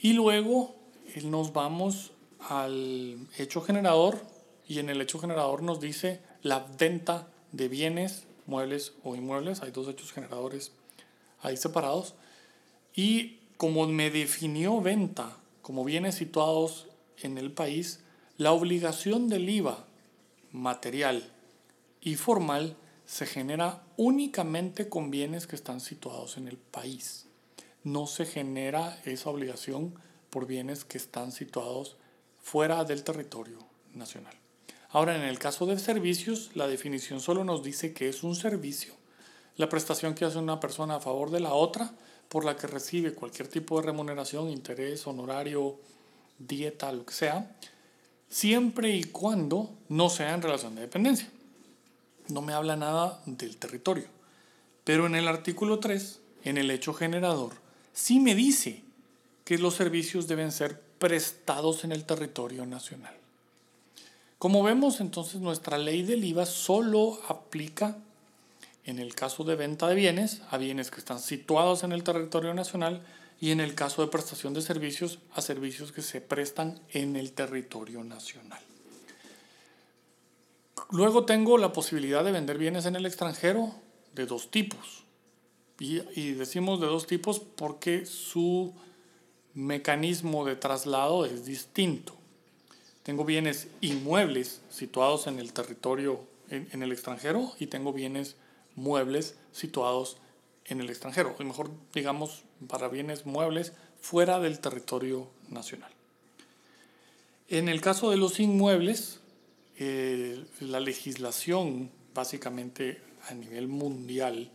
Y 0.00 0.14
luego 0.14 0.74
eh, 1.14 1.22
nos 1.22 1.52
vamos 1.52 2.12
al 2.48 3.28
hecho 3.38 3.60
generador 3.60 4.20
y 4.66 4.78
en 4.78 4.90
el 4.90 5.00
hecho 5.00 5.18
generador 5.18 5.62
nos 5.62 5.80
dice 5.80 6.20
la 6.42 6.66
venta 6.78 7.28
de 7.52 7.68
bienes, 7.68 8.24
muebles 8.46 8.92
o 9.02 9.14
inmuebles. 9.14 9.62
Hay 9.62 9.70
dos 9.70 9.88
hechos 9.88 10.12
generadores 10.12 10.72
ahí 11.42 11.56
separados. 11.56 12.14
Y 12.94 13.38
como 13.56 13.86
me 13.86 14.10
definió 14.10 14.80
venta 14.80 15.36
como 15.62 15.84
bienes 15.84 16.16
situados 16.16 16.88
en 17.22 17.38
el 17.38 17.52
país, 17.52 18.00
la 18.36 18.52
obligación 18.52 19.28
del 19.28 19.48
IVA 19.48 19.84
material 20.52 21.30
y 22.00 22.16
formal 22.16 22.76
se 23.06 23.26
genera 23.26 23.82
únicamente 23.96 24.88
con 24.88 25.10
bienes 25.10 25.46
que 25.46 25.56
están 25.56 25.80
situados 25.80 26.36
en 26.36 26.48
el 26.48 26.56
país. 26.56 27.26
No 27.82 28.06
se 28.06 28.24
genera 28.24 29.00
esa 29.04 29.30
obligación 29.30 29.94
por 30.30 30.46
bienes 30.46 30.84
que 30.84 30.98
están 30.98 31.32
situados 31.32 31.96
fuera 32.44 32.84
del 32.84 33.02
territorio 33.02 33.58
nacional. 33.94 34.34
Ahora, 34.90 35.16
en 35.16 35.22
el 35.22 35.40
caso 35.40 35.66
de 35.66 35.76
servicios, 35.80 36.50
la 36.54 36.68
definición 36.68 37.20
solo 37.20 37.42
nos 37.42 37.64
dice 37.64 37.92
que 37.92 38.08
es 38.08 38.22
un 38.22 38.36
servicio, 38.36 38.94
la 39.56 39.68
prestación 39.68 40.14
que 40.14 40.24
hace 40.24 40.38
una 40.38 40.60
persona 40.60 40.96
a 40.96 41.00
favor 41.00 41.30
de 41.30 41.40
la 41.40 41.54
otra, 41.54 41.90
por 42.28 42.44
la 42.44 42.56
que 42.56 42.68
recibe 42.68 43.14
cualquier 43.14 43.48
tipo 43.48 43.80
de 43.80 43.86
remuneración, 43.86 44.50
interés, 44.50 45.06
honorario, 45.08 45.80
dieta, 46.38 46.92
lo 46.92 47.04
que 47.04 47.14
sea, 47.14 47.56
siempre 48.28 48.94
y 48.94 49.04
cuando 49.04 49.70
no 49.88 50.08
sea 50.08 50.34
en 50.34 50.42
relación 50.42 50.76
de 50.76 50.82
dependencia 50.82 51.28
no 52.28 52.42
me 52.42 52.52
habla 52.52 52.76
nada 52.76 53.22
del 53.26 53.56
territorio. 53.56 54.06
Pero 54.84 55.06
en 55.06 55.14
el 55.14 55.28
artículo 55.28 55.78
3, 55.78 56.20
en 56.44 56.58
el 56.58 56.70
hecho 56.70 56.94
generador, 56.94 57.52
sí 57.92 58.20
me 58.20 58.34
dice 58.34 58.82
que 59.44 59.58
los 59.58 59.74
servicios 59.74 60.26
deben 60.26 60.52
ser 60.52 60.82
prestados 61.04 61.84
en 61.84 61.92
el 61.92 62.06
territorio 62.06 62.64
nacional. 62.64 63.14
Como 64.38 64.62
vemos, 64.62 65.00
entonces 65.00 65.38
nuestra 65.42 65.76
ley 65.76 66.02
del 66.02 66.24
IVA 66.24 66.46
solo 66.46 67.20
aplica 67.28 67.98
en 68.86 68.98
el 68.98 69.14
caso 69.14 69.44
de 69.44 69.54
venta 69.54 69.86
de 69.86 69.96
bienes 69.96 70.40
a 70.50 70.56
bienes 70.56 70.90
que 70.90 71.00
están 71.00 71.18
situados 71.18 71.84
en 71.84 71.92
el 71.92 72.04
territorio 72.04 72.54
nacional 72.54 73.02
y 73.38 73.50
en 73.50 73.60
el 73.60 73.74
caso 73.74 74.00
de 74.00 74.08
prestación 74.08 74.54
de 74.54 74.62
servicios 74.62 75.18
a 75.34 75.42
servicios 75.42 75.92
que 75.92 76.00
se 76.00 76.22
prestan 76.22 76.80
en 76.88 77.16
el 77.16 77.32
territorio 77.32 78.02
nacional. 78.02 78.62
Luego 80.90 81.26
tengo 81.26 81.58
la 81.58 81.74
posibilidad 81.74 82.24
de 82.24 82.32
vender 82.32 82.56
bienes 82.56 82.86
en 82.86 82.96
el 82.96 83.04
extranjero 83.04 83.74
de 84.14 84.24
dos 84.24 84.50
tipos. 84.50 85.04
Y, 85.78 86.32
decimos 86.32 86.80
de 86.80 86.86
dos 86.86 87.06
tipos 87.06 87.40
porque 87.40 88.06
su 88.06 88.72
mecanismo 89.54 90.44
de 90.44 90.56
traslado 90.56 91.24
es 91.24 91.44
distinto. 91.44 92.14
Tengo 93.02 93.24
bienes 93.24 93.68
inmuebles 93.80 94.60
situados 94.70 95.26
en 95.26 95.38
el 95.38 95.52
territorio, 95.52 96.20
en, 96.50 96.82
el 96.82 96.92
extranjero, 96.92 97.52
y 97.58 97.66
tengo 97.66 97.92
bienes 97.92 98.36
muebles 98.74 99.36
situados 99.52 100.16
en 100.64 100.80
el 100.80 100.90
extranjero. 100.90 101.36
O 101.38 101.44
mejor, 101.44 101.70
digamos, 101.92 102.42
para 102.66 102.88
bienes 102.88 103.26
muebles 103.26 103.72
fuera 104.00 104.40
del 104.40 104.58
territorio 104.58 105.28
nacional. 105.48 105.92
En 107.48 107.68
el 107.68 107.80
caso 107.80 108.10
de 108.10 108.16
los 108.16 108.40
inmuebles, 108.40 109.20
eh, 109.78 110.44
la 110.60 110.80
legislación 110.80 111.90
básicamente 112.14 113.00
a 113.28 113.34
nivel 113.34 113.68
mundial 113.68 114.50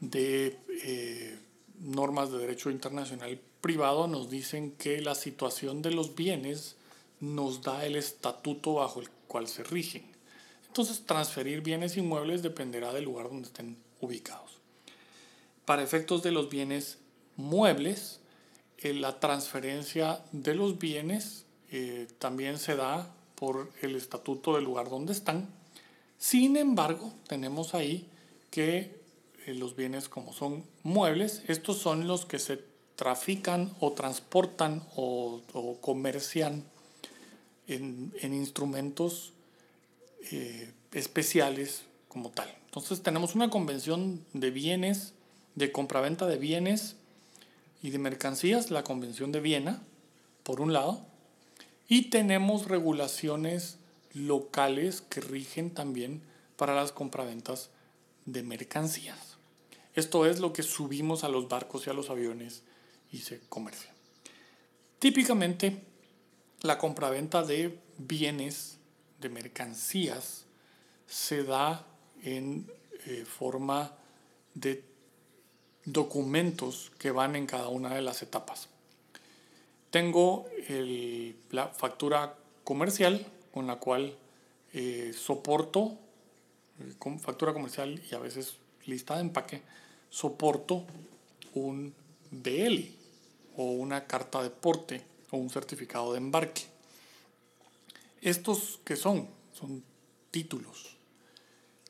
de 0.00 0.56
eh, 0.84 1.38
normas 1.80 2.30
de 2.30 2.38
derecho 2.38 2.70
internacional 2.70 3.40
privado 3.60 4.06
nos 4.06 4.30
dicen 4.30 4.72
que 4.72 5.00
la 5.00 5.14
situación 5.14 5.82
de 5.82 5.90
los 5.90 6.14
bienes 6.14 6.76
nos 7.20 7.62
da 7.62 7.84
el 7.84 7.96
estatuto 7.96 8.74
bajo 8.74 9.00
el 9.00 9.08
cual 9.26 9.48
se 9.48 9.64
rigen. 9.64 10.04
Entonces, 10.66 11.04
transferir 11.06 11.60
bienes 11.62 11.96
inmuebles 11.96 12.42
dependerá 12.42 12.92
del 12.92 13.04
lugar 13.04 13.28
donde 13.28 13.48
estén 13.48 13.76
ubicados. 14.00 14.52
Para 15.64 15.82
efectos 15.82 16.22
de 16.22 16.32
los 16.32 16.48
bienes 16.48 16.98
muebles, 17.36 18.20
eh, 18.78 18.94
la 18.94 19.18
transferencia 19.18 20.22
de 20.32 20.54
los 20.54 20.78
bienes 20.78 21.44
también 22.18 22.58
se 22.58 22.76
da 22.76 23.12
por 23.34 23.70
el 23.82 23.94
estatuto 23.94 24.54
del 24.54 24.64
lugar 24.64 24.88
donde 24.88 25.12
están. 25.12 25.48
Sin 26.18 26.56
embargo, 26.56 27.12
tenemos 27.28 27.74
ahí 27.74 28.08
que 28.50 28.78
eh, 28.78 28.97
los 29.54 29.76
bienes 29.76 30.08
como 30.08 30.32
son 30.32 30.64
muebles, 30.82 31.42
estos 31.48 31.78
son 31.78 32.06
los 32.06 32.26
que 32.26 32.38
se 32.38 32.62
trafican 32.96 33.74
o 33.80 33.92
transportan 33.92 34.82
o, 34.96 35.40
comercian 35.80 36.64
en, 37.66 38.12
instrumentos 38.22 39.32
eh, 40.32 40.72
especiales 40.92 41.82
como 42.08 42.30
tal. 42.30 42.52
Entonces 42.66 43.02
tenemos 43.02 43.34
una 43.34 43.50
convención 43.50 44.24
de 44.32 44.50
bienes, 44.50 45.14
de 45.54 45.70
compraventa 45.72 46.26
de 46.26 46.38
bienes 46.38 46.96
y 47.82 47.90
de 47.90 47.98
mercancías, 47.98 48.70
la 48.70 48.82
Convención 48.82 49.32
de 49.32 49.40
Viena, 49.40 49.82
por 50.42 50.60
un 50.60 50.72
lado, 50.72 51.06
y 51.88 52.10
tenemos 52.10 52.66
regulaciones 52.66 53.78
locales 54.12 55.00
que 55.00 55.20
rigen 55.20 55.70
también 55.70 56.22
para 56.56 56.74
las 56.74 56.92
compraventas 56.92 57.70
de 58.26 58.42
mercancías. 58.42 59.27
Esto 59.98 60.26
es 60.26 60.38
lo 60.38 60.52
que 60.52 60.62
subimos 60.62 61.24
a 61.24 61.28
los 61.28 61.48
barcos 61.48 61.84
y 61.84 61.90
a 61.90 61.92
los 61.92 62.08
aviones 62.08 62.62
y 63.10 63.18
se 63.18 63.40
comercia. 63.48 63.92
Típicamente, 65.00 65.82
la 66.60 66.78
compraventa 66.78 67.42
de 67.42 67.80
bienes, 67.96 68.78
de 69.20 69.28
mercancías, 69.28 70.44
se 71.08 71.42
da 71.42 71.84
en 72.22 72.70
eh, 73.06 73.24
forma 73.24 73.90
de 74.54 74.84
documentos 75.84 76.92
que 77.00 77.10
van 77.10 77.34
en 77.34 77.46
cada 77.46 77.66
una 77.66 77.92
de 77.96 78.02
las 78.02 78.22
etapas. 78.22 78.68
Tengo 79.90 80.46
la 81.50 81.70
factura 81.70 82.36
comercial 82.62 83.26
con 83.52 83.66
la 83.66 83.80
cual 83.80 84.16
eh, 84.74 85.12
soporto, 85.12 85.98
eh, 86.78 86.94
con 87.00 87.18
factura 87.18 87.52
comercial 87.52 88.00
y 88.08 88.14
a 88.14 88.20
veces 88.20 88.58
lista 88.86 89.16
de 89.16 89.22
empaque, 89.22 89.62
soporto 90.10 90.84
un 91.54 91.94
BL 92.30 92.84
o 93.56 93.64
una 93.64 94.06
carta 94.06 94.42
de 94.42 94.50
porte 94.50 95.02
o 95.30 95.36
un 95.36 95.50
certificado 95.50 96.12
de 96.12 96.18
embarque. 96.18 96.62
Estos 98.20 98.80
que 98.84 98.96
son, 98.96 99.28
son 99.52 99.82
títulos 100.30 100.96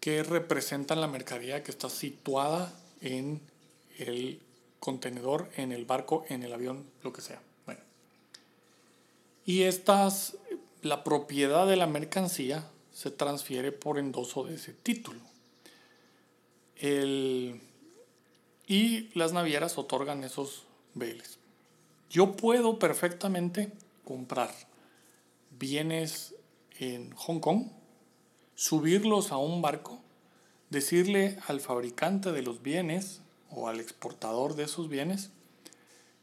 que 0.00 0.22
representan 0.22 1.00
la 1.00 1.06
mercadería 1.06 1.62
que 1.62 1.70
está 1.70 1.90
situada 1.90 2.72
en 3.00 3.40
el 3.98 4.40
contenedor, 4.78 5.50
en 5.56 5.72
el 5.72 5.84
barco, 5.84 6.25
en 6.28 6.42
el 6.42 6.52
avión, 6.52 6.84
lo 7.02 7.12
que 7.12 7.20
sea. 7.20 7.40
Y 9.44 9.62
estas, 9.62 10.37
la 10.82 11.02
propiedad 11.02 11.66
de 11.66 11.76
la 11.76 11.87
mercancía 11.87 12.68
se 12.92 13.10
transfiere 13.10 13.72
por 13.72 13.98
endoso 13.98 14.44
de 14.44 14.56
ese 14.56 14.75
título. 14.75 15.20
El, 16.76 17.58
y 18.68 19.08
las 19.14 19.32
navieras 19.32 19.78
otorgan 19.78 20.22
esos 20.22 20.64
BLs. 20.94 21.38
Yo 22.10 22.32
puedo 22.32 22.78
perfectamente 22.78 23.72
comprar 24.04 24.54
bienes 25.58 26.34
en 26.78 27.10
Hong 27.12 27.40
Kong, 27.40 27.66
subirlos 28.54 29.32
a 29.32 29.38
un 29.38 29.62
barco, 29.62 29.98
decirle 30.70 31.38
al 31.48 31.60
fabricante 31.60 32.30
de 32.30 32.42
los 32.42 32.62
bienes 32.62 33.22
o 33.50 33.68
al 33.68 33.80
exportador 33.80 34.54
de 34.54 34.64
esos 34.64 34.88
bienes 34.88 35.30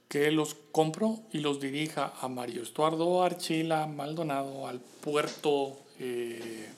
que 0.08 0.32
los 0.32 0.56
compro 0.72 1.20
y 1.32 1.40
los 1.40 1.60
dirija 1.60 2.14
a 2.22 2.28
Mario 2.28 2.62
Estuardo 2.62 3.24
Archila 3.24 3.88
Maldonado 3.88 4.68
al 4.68 4.80
puerto 4.80 5.78
eh, 6.00 6.70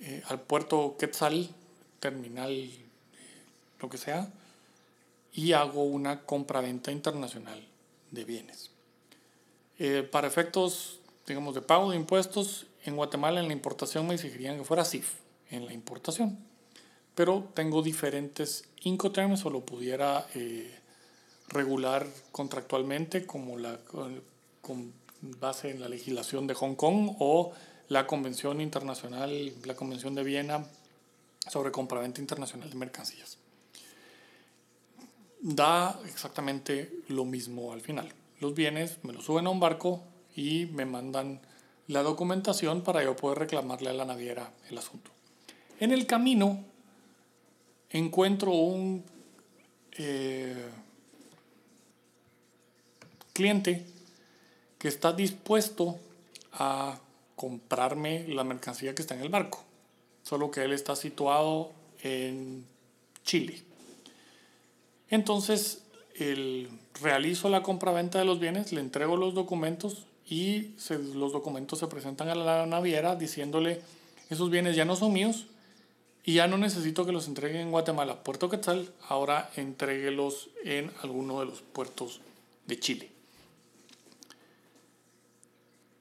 eh, 0.00 0.22
al 0.28 0.40
puerto 0.40 0.96
Quetzal 0.98 1.50
terminal 2.00 2.70
lo 3.80 3.88
que 3.88 3.98
sea 3.98 4.30
y 5.32 5.52
hago 5.52 5.84
una 5.84 6.22
compra-venta 6.24 6.90
internacional 6.90 7.66
de 8.10 8.24
bienes 8.24 8.70
para 10.10 10.26
efectos 10.26 11.00
digamos 11.26 11.54
de 11.54 11.62
pago 11.62 11.90
de 11.90 11.96
impuestos 11.96 12.66
en 12.84 12.96
Guatemala 12.96 13.40
en 13.40 13.46
la 13.46 13.52
importación 13.52 14.06
me 14.06 14.14
exigirían 14.14 14.58
que 14.58 14.64
fuera 14.64 14.84
CIF 14.84 15.14
en 15.50 15.66
la 15.66 15.72
importación 15.72 16.38
pero 17.14 17.48
tengo 17.54 17.82
diferentes 17.82 18.64
Incoterms 18.82 19.44
o 19.44 19.50
lo 19.50 19.60
pudiera 19.60 20.26
regular 21.48 22.06
contractualmente 22.32 23.26
como 23.26 23.58
la 23.58 23.78
con 24.60 24.92
base 25.20 25.70
en 25.70 25.80
la 25.80 25.88
legislación 25.88 26.46
de 26.46 26.54
Hong 26.54 26.74
Kong 26.74 27.16
o 27.18 27.52
la 27.88 28.06
Convención 28.06 28.60
Internacional, 28.60 29.52
la 29.64 29.74
Convención 29.74 30.14
de 30.14 30.22
Viena 30.22 30.64
sobre 31.48 31.72
compraventa 31.72 32.20
internacional 32.20 32.70
de 32.70 32.76
mercancías. 32.76 33.38
Da 35.40 35.98
exactamente 36.06 36.92
lo 37.08 37.24
mismo 37.24 37.72
al 37.72 37.80
final. 37.80 38.12
Los 38.40 38.54
bienes 38.54 38.98
me 39.02 39.12
los 39.12 39.24
suben 39.24 39.46
a 39.46 39.50
un 39.50 39.60
barco 39.60 40.02
y 40.36 40.66
me 40.66 40.84
mandan 40.84 41.40
la 41.86 42.02
documentación 42.02 42.82
para 42.82 43.02
yo 43.02 43.16
poder 43.16 43.38
reclamarle 43.38 43.90
a 43.90 43.94
la 43.94 44.04
naviera 44.04 44.52
el 44.68 44.78
asunto. 44.78 45.10
En 45.80 45.92
el 45.92 46.06
camino 46.06 46.62
encuentro 47.90 48.52
un 48.52 49.02
eh, 49.92 50.68
cliente 53.32 53.84
que 54.78 54.88
está 54.88 55.12
dispuesto 55.12 55.98
a 56.52 56.98
comprarme 57.34 58.28
la 58.28 58.44
mercancía 58.44 58.94
que 58.94 59.02
está 59.02 59.14
en 59.14 59.22
el 59.22 59.30
barco, 59.30 59.64
solo 60.22 60.50
que 60.50 60.62
él 60.62 60.72
está 60.72 60.94
situado 60.94 61.72
en 62.02 62.64
Chile. 63.24 63.69
Entonces, 65.10 65.82
el, 66.14 66.68
realizo 67.00 67.48
la 67.48 67.62
compra-venta 67.62 68.18
de 68.18 68.24
los 68.24 68.40
bienes, 68.40 68.72
le 68.72 68.80
entrego 68.80 69.16
los 69.16 69.34
documentos 69.34 70.06
y 70.28 70.74
los 70.88 71.32
documentos 71.32 71.78
se 71.78 71.86
presentan 71.88 72.28
a 72.28 72.34
la 72.34 72.66
naviera 72.66 73.16
diciéndole, 73.16 73.80
esos 74.28 74.50
bienes 74.50 74.76
ya 74.76 74.84
no 74.84 74.94
son 74.96 75.12
míos 75.12 75.46
y 76.24 76.34
ya 76.34 76.46
no 76.46 76.58
necesito 76.58 77.04
que 77.04 77.12
los 77.12 77.26
entreguen 77.26 77.62
en 77.62 77.70
Guatemala, 77.70 78.22
Puerto 78.22 78.48
Quetzal, 78.48 78.92
ahora 79.08 79.50
entréguelos 79.56 80.50
en 80.64 80.92
alguno 81.02 81.40
de 81.40 81.46
los 81.46 81.62
puertos 81.62 82.20
de 82.66 82.78
Chile. 82.78 83.10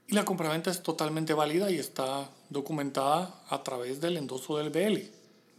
Y 0.07 0.13
la 0.13 0.25
compraventa 0.25 0.71
es 0.71 0.83
totalmente 0.83 1.33
válida 1.33 1.71
y 1.71 1.77
está 1.77 2.29
documentada 2.49 3.43
a 3.47 3.63
través 3.63 4.01
del 4.01 4.17
endoso 4.17 4.57
del 4.57 4.71
BL. 4.71 5.05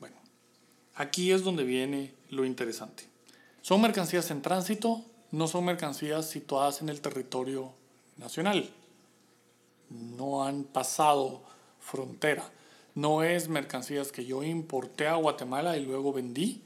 Bueno, 0.00 0.16
aquí 0.96 1.30
es 1.30 1.42
donde 1.42 1.64
viene 1.64 2.12
lo 2.30 2.44
interesante. 2.44 3.09
Son 3.62 3.80
mercancías 3.80 4.30
en 4.30 4.42
tránsito, 4.42 5.04
no 5.32 5.46
son 5.46 5.64
mercancías 5.64 6.28
situadas 6.28 6.82
en 6.82 6.88
el 6.88 7.00
territorio 7.00 7.72
nacional. 8.16 8.70
No 9.90 10.44
han 10.44 10.64
pasado 10.64 11.42
frontera. 11.80 12.48
No 12.94 13.22
es 13.22 13.48
mercancías 13.48 14.12
que 14.12 14.24
yo 14.24 14.42
importé 14.42 15.06
a 15.06 15.14
Guatemala 15.14 15.76
y 15.76 15.84
luego 15.84 16.12
vendí. 16.12 16.62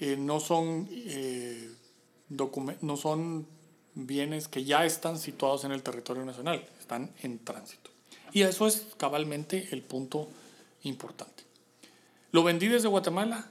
Eh, 0.00 0.16
no 0.16 0.40
son, 0.40 0.88
eh, 0.90 1.70
no 2.28 2.96
son 2.96 3.46
bienes 3.94 4.48
que 4.48 4.64
ya 4.64 4.84
están 4.84 5.18
situados 5.18 5.64
en 5.64 5.72
el 5.72 5.82
territorio 5.82 6.24
nacional, 6.24 6.64
están 6.78 7.10
en 7.22 7.38
tránsito. 7.40 7.90
Y 8.32 8.42
eso 8.42 8.66
es 8.66 8.86
cabalmente 8.96 9.68
el 9.72 9.82
punto 9.82 10.28
importante. 10.82 11.44
¿Lo 12.30 12.44
vendí 12.44 12.68
desde 12.68 12.88
Guatemala? 12.88 13.50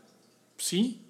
Sí, 0.58 1.02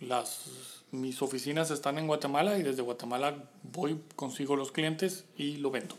las, 0.00 0.82
mis 0.90 1.22
oficinas 1.22 1.70
están 1.70 1.98
en 1.98 2.06
Guatemala 2.06 2.58
y 2.58 2.62
desde 2.62 2.82
Guatemala 2.82 3.50
voy, 3.62 4.00
consigo 4.14 4.56
los 4.56 4.72
clientes 4.72 5.24
y 5.36 5.56
lo 5.56 5.70
vendo. 5.70 5.96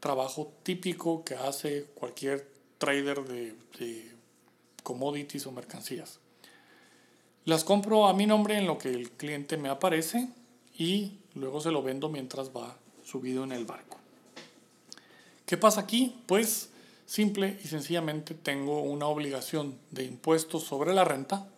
Trabajo 0.00 0.52
típico 0.62 1.24
que 1.24 1.34
hace 1.34 1.84
cualquier 1.94 2.48
trader 2.78 3.22
de, 3.24 3.54
de 3.78 4.12
commodities 4.82 5.46
o 5.46 5.52
mercancías. 5.52 6.18
Las 7.44 7.64
compro 7.64 8.06
a 8.06 8.14
mi 8.14 8.26
nombre 8.26 8.56
en 8.56 8.66
lo 8.66 8.78
que 8.78 8.88
el 8.88 9.10
cliente 9.10 9.56
me 9.56 9.68
aparece 9.68 10.28
y 10.76 11.18
luego 11.34 11.60
se 11.60 11.70
lo 11.70 11.82
vendo 11.82 12.08
mientras 12.08 12.50
va 12.50 12.76
subido 13.04 13.44
en 13.44 13.52
el 13.52 13.64
barco. 13.64 13.98
¿Qué 15.44 15.56
pasa 15.56 15.82
aquí? 15.82 16.22
Pues 16.26 16.70
simple 17.04 17.58
y 17.62 17.68
sencillamente 17.68 18.34
tengo 18.34 18.80
una 18.80 19.06
obligación 19.06 19.76
de 19.90 20.04
impuestos 20.04 20.64
sobre 20.64 20.94
la 20.94 21.04
renta 21.04 21.51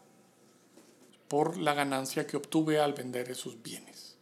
por 1.34 1.56
la 1.58 1.74
ganancia 1.74 2.28
que 2.28 2.36
obtuve 2.36 2.78
al 2.78 2.92
vender 2.92 3.28
esos 3.28 3.60
bienes. 3.60 4.14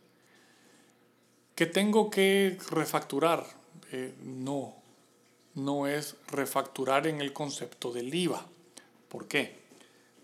¿Que 1.54 1.66
tengo 1.66 2.08
que 2.08 2.56
refacturar? 2.70 3.44
Eh, 3.90 4.14
no, 4.22 4.74
no 5.54 5.86
es 5.86 6.16
refacturar 6.28 7.06
en 7.06 7.20
el 7.20 7.34
concepto 7.34 7.92
del 7.92 8.14
IVA. 8.14 8.46
¿Por 9.10 9.28
qué? 9.28 9.58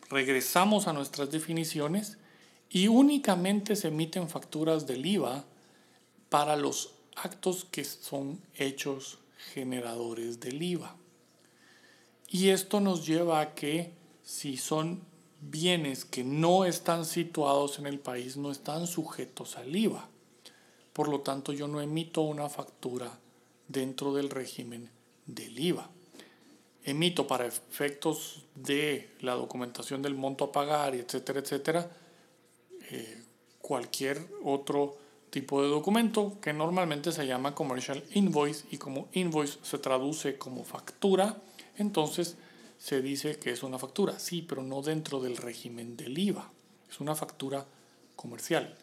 Regresamos 0.09 0.89
a 0.89 0.95
nuestras 0.95 1.31
definiciones 1.31 2.17
y 2.71 2.89
únicamente 2.89 3.77
se 3.77 3.89
emiten 3.89 4.31
facturas 4.31 4.87
del 4.87 5.05
IVA 5.05 5.45
para 6.31 6.57
los 6.57 6.95
actos 7.17 7.67
que 7.71 7.85
son 7.85 8.41
hechos 8.55 9.19
generadores 9.53 10.41
del 10.41 10.63
IVA. 10.63 10.97
Y 12.31 12.49
esto 12.49 12.81
nos 12.81 13.07
lleva 13.07 13.43
a 13.43 13.55
que 13.55 13.93
si 14.23 14.57
son 14.57 15.07
bienes 15.41 16.05
que 16.05 16.25
no 16.25 16.65
están 16.65 17.05
situados 17.05 17.79
en 17.79 17.87
el 17.87 17.99
país, 17.99 18.37
no 18.37 18.51
están 18.51 18.87
sujetos 18.87 19.57
al 19.57 19.75
IVA. 19.75 20.09
Por 20.93 21.09
lo 21.09 21.21
tanto, 21.21 21.53
yo 21.53 21.69
no 21.69 21.81
emito 21.81 22.23
una 22.23 22.49
factura 22.49 23.19
dentro 23.69 24.13
del 24.15 24.31
régimen 24.31 24.91
del 25.27 25.59
IVA. 25.59 25.89
Emito 26.85 27.27
para 27.27 27.47
efectos 27.47 28.47
de 28.55 29.11
la 29.21 29.35
documentación 29.35 30.03
del 30.03 30.15
monto 30.15 30.45
a 30.45 30.53
pagar, 30.53 30.95
etcétera, 30.95 31.41
etcétera, 31.41 31.91
eh, 32.91 33.23
cualquier 33.61 34.27
otro 34.43 34.97
tipo 35.31 35.63
de 35.63 35.69
documento 35.69 36.39
que 36.41 36.53
normalmente 36.53 37.13
se 37.13 37.27
llama 37.27 37.55
commercial 37.55 38.03
invoice 38.15 38.65
y 38.71 38.79
como 38.79 39.09
invoice 39.13 39.59
se 39.63 39.79
traduce 39.79 40.39
como 40.39 40.65
factura, 40.65 41.37
entonces 41.77 42.37
se 42.79 43.03
dice 43.03 43.39
que 43.39 43.51
es 43.51 43.63
una 43.63 43.79
factura, 43.79 44.19
sí, 44.19 44.43
pero 44.43 44.63
no 44.63 44.83
dentro 44.83 45.21
del 45.21 45.37
régimen 45.37 45.97
del 45.97 46.17
IVA, 46.17 46.51
es 46.89 47.01
una 47.01 47.15
factura 47.15 47.67
comercial. 48.17 48.77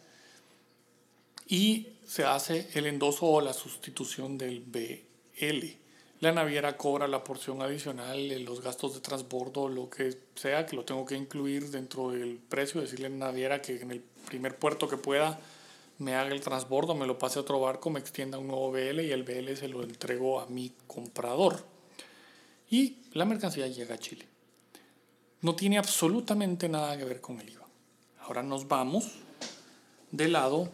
Y 1.48 1.90
se 2.06 2.26
hace 2.26 2.70
el 2.74 2.88
endoso 2.88 3.26
o 3.26 3.42
la 3.42 3.54
sustitución 3.54 4.38
del 4.38 4.62
BL. 4.62 5.66
La 6.20 6.32
naviera 6.32 6.78
cobra 6.78 7.08
la 7.08 7.24
porción 7.24 7.62
adicional, 7.62 8.44
los 8.44 8.62
gastos 8.62 8.96
de 8.96 9.02
transbordo, 9.02 9.70
lo 9.70 9.90
que 9.90 10.18
sea, 10.36 10.66
que 10.66 10.76
lo 10.76 10.86
tengo 10.86 11.06
que 11.06 11.16
incluir 11.16 11.70
dentro 11.70 12.12
del 12.12 12.38
precio, 12.38 12.82
decirle 12.82 13.08
a 13.08 13.10
la 13.10 13.18
naviera 13.18 13.62
que 13.62 13.82
en 13.82 13.92
el 13.92 14.02
primer 14.26 14.58
puerto 14.58 14.88
que 14.88 14.98
pueda 14.98 15.40
me 15.98 16.16
haga 16.16 16.34
el 16.34 16.42
transbordo, 16.42 16.96
me 16.96 17.06
lo 17.06 17.18
pase 17.18 17.40
a 17.40 17.44
otro 17.44 17.60
barco, 17.60 17.90
me 17.90 18.00
extienda 18.00 18.38
un 18.38 18.48
nuevo 18.48 18.72
BL 18.72 19.02
y 19.02 19.12
el 19.12 19.24
BL 19.24 19.56
se 19.56 19.68
lo 19.68 19.84
entrego 19.84 20.40
a 20.40 20.48
mi 20.48 20.74
comprador. 20.88 21.75
Y 22.70 22.98
la 23.14 23.26
mercancía 23.26 23.68
llega 23.68 23.96
a 23.96 24.00
Chile. 24.00 24.26
No 25.42 25.56
tiene 25.56 25.78
absolutamente 25.78 26.68
nada 26.68 26.98
que 26.98 27.06
ver 27.06 27.22
con 27.22 27.40
el 27.40 27.50
IVA. 27.50 27.66
Ahora 28.22 28.44
nos 28.44 28.68
vamos 28.68 29.12
del 30.12 30.34
lado 30.34 30.70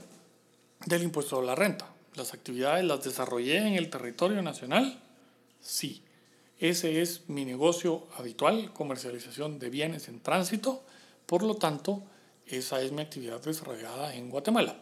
del 0.86 1.04
impuesto 1.04 1.40
a 1.40 1.44
la 1.44 1.56
renta. 1.56 1.88
Las 2.16 2.34
actividades 2.34 2.86
las 2.86 3.04
desarrollé 3.04 3.58
en 3.58 3.74
el 3.74 3.90
territorio 3.90 4.42
nacional 4.42 5.02
Sí, 5.62 6.02
ese 6.60 7.02
es 7.02 7.30
mi 7.30 7.46
negocio 7.46 8.08
habitual, 8.18 8.74
comercialización 8.74 9.60
de 9.60 9.70
bienes 9.70 10.08
en 10.08 10.20
tránsito. 10.20 10.84
Por 11.28 11.44
lo 11.44 11.56
tanto, 11.56 12.04
esa 12.48 12.82
es 12.82 12.92
mi 12.92 13.02
actividad 13.02 13.42
desarrollada 13.42 14.16
en 14.16 14.30
Guatemala. 14.32 14.82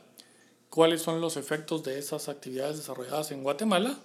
¿Cuáles 0.69 1.01
son 1.01 1.19
los 1.19 1.35
efectos 1.35 1.83
de 1.83 1.99
esas 1.99 2.29
actividades 2.29 2.77
desarrolladas 2.77 3.31
en 3.31 3.43
Guatemala? 3.43 3.97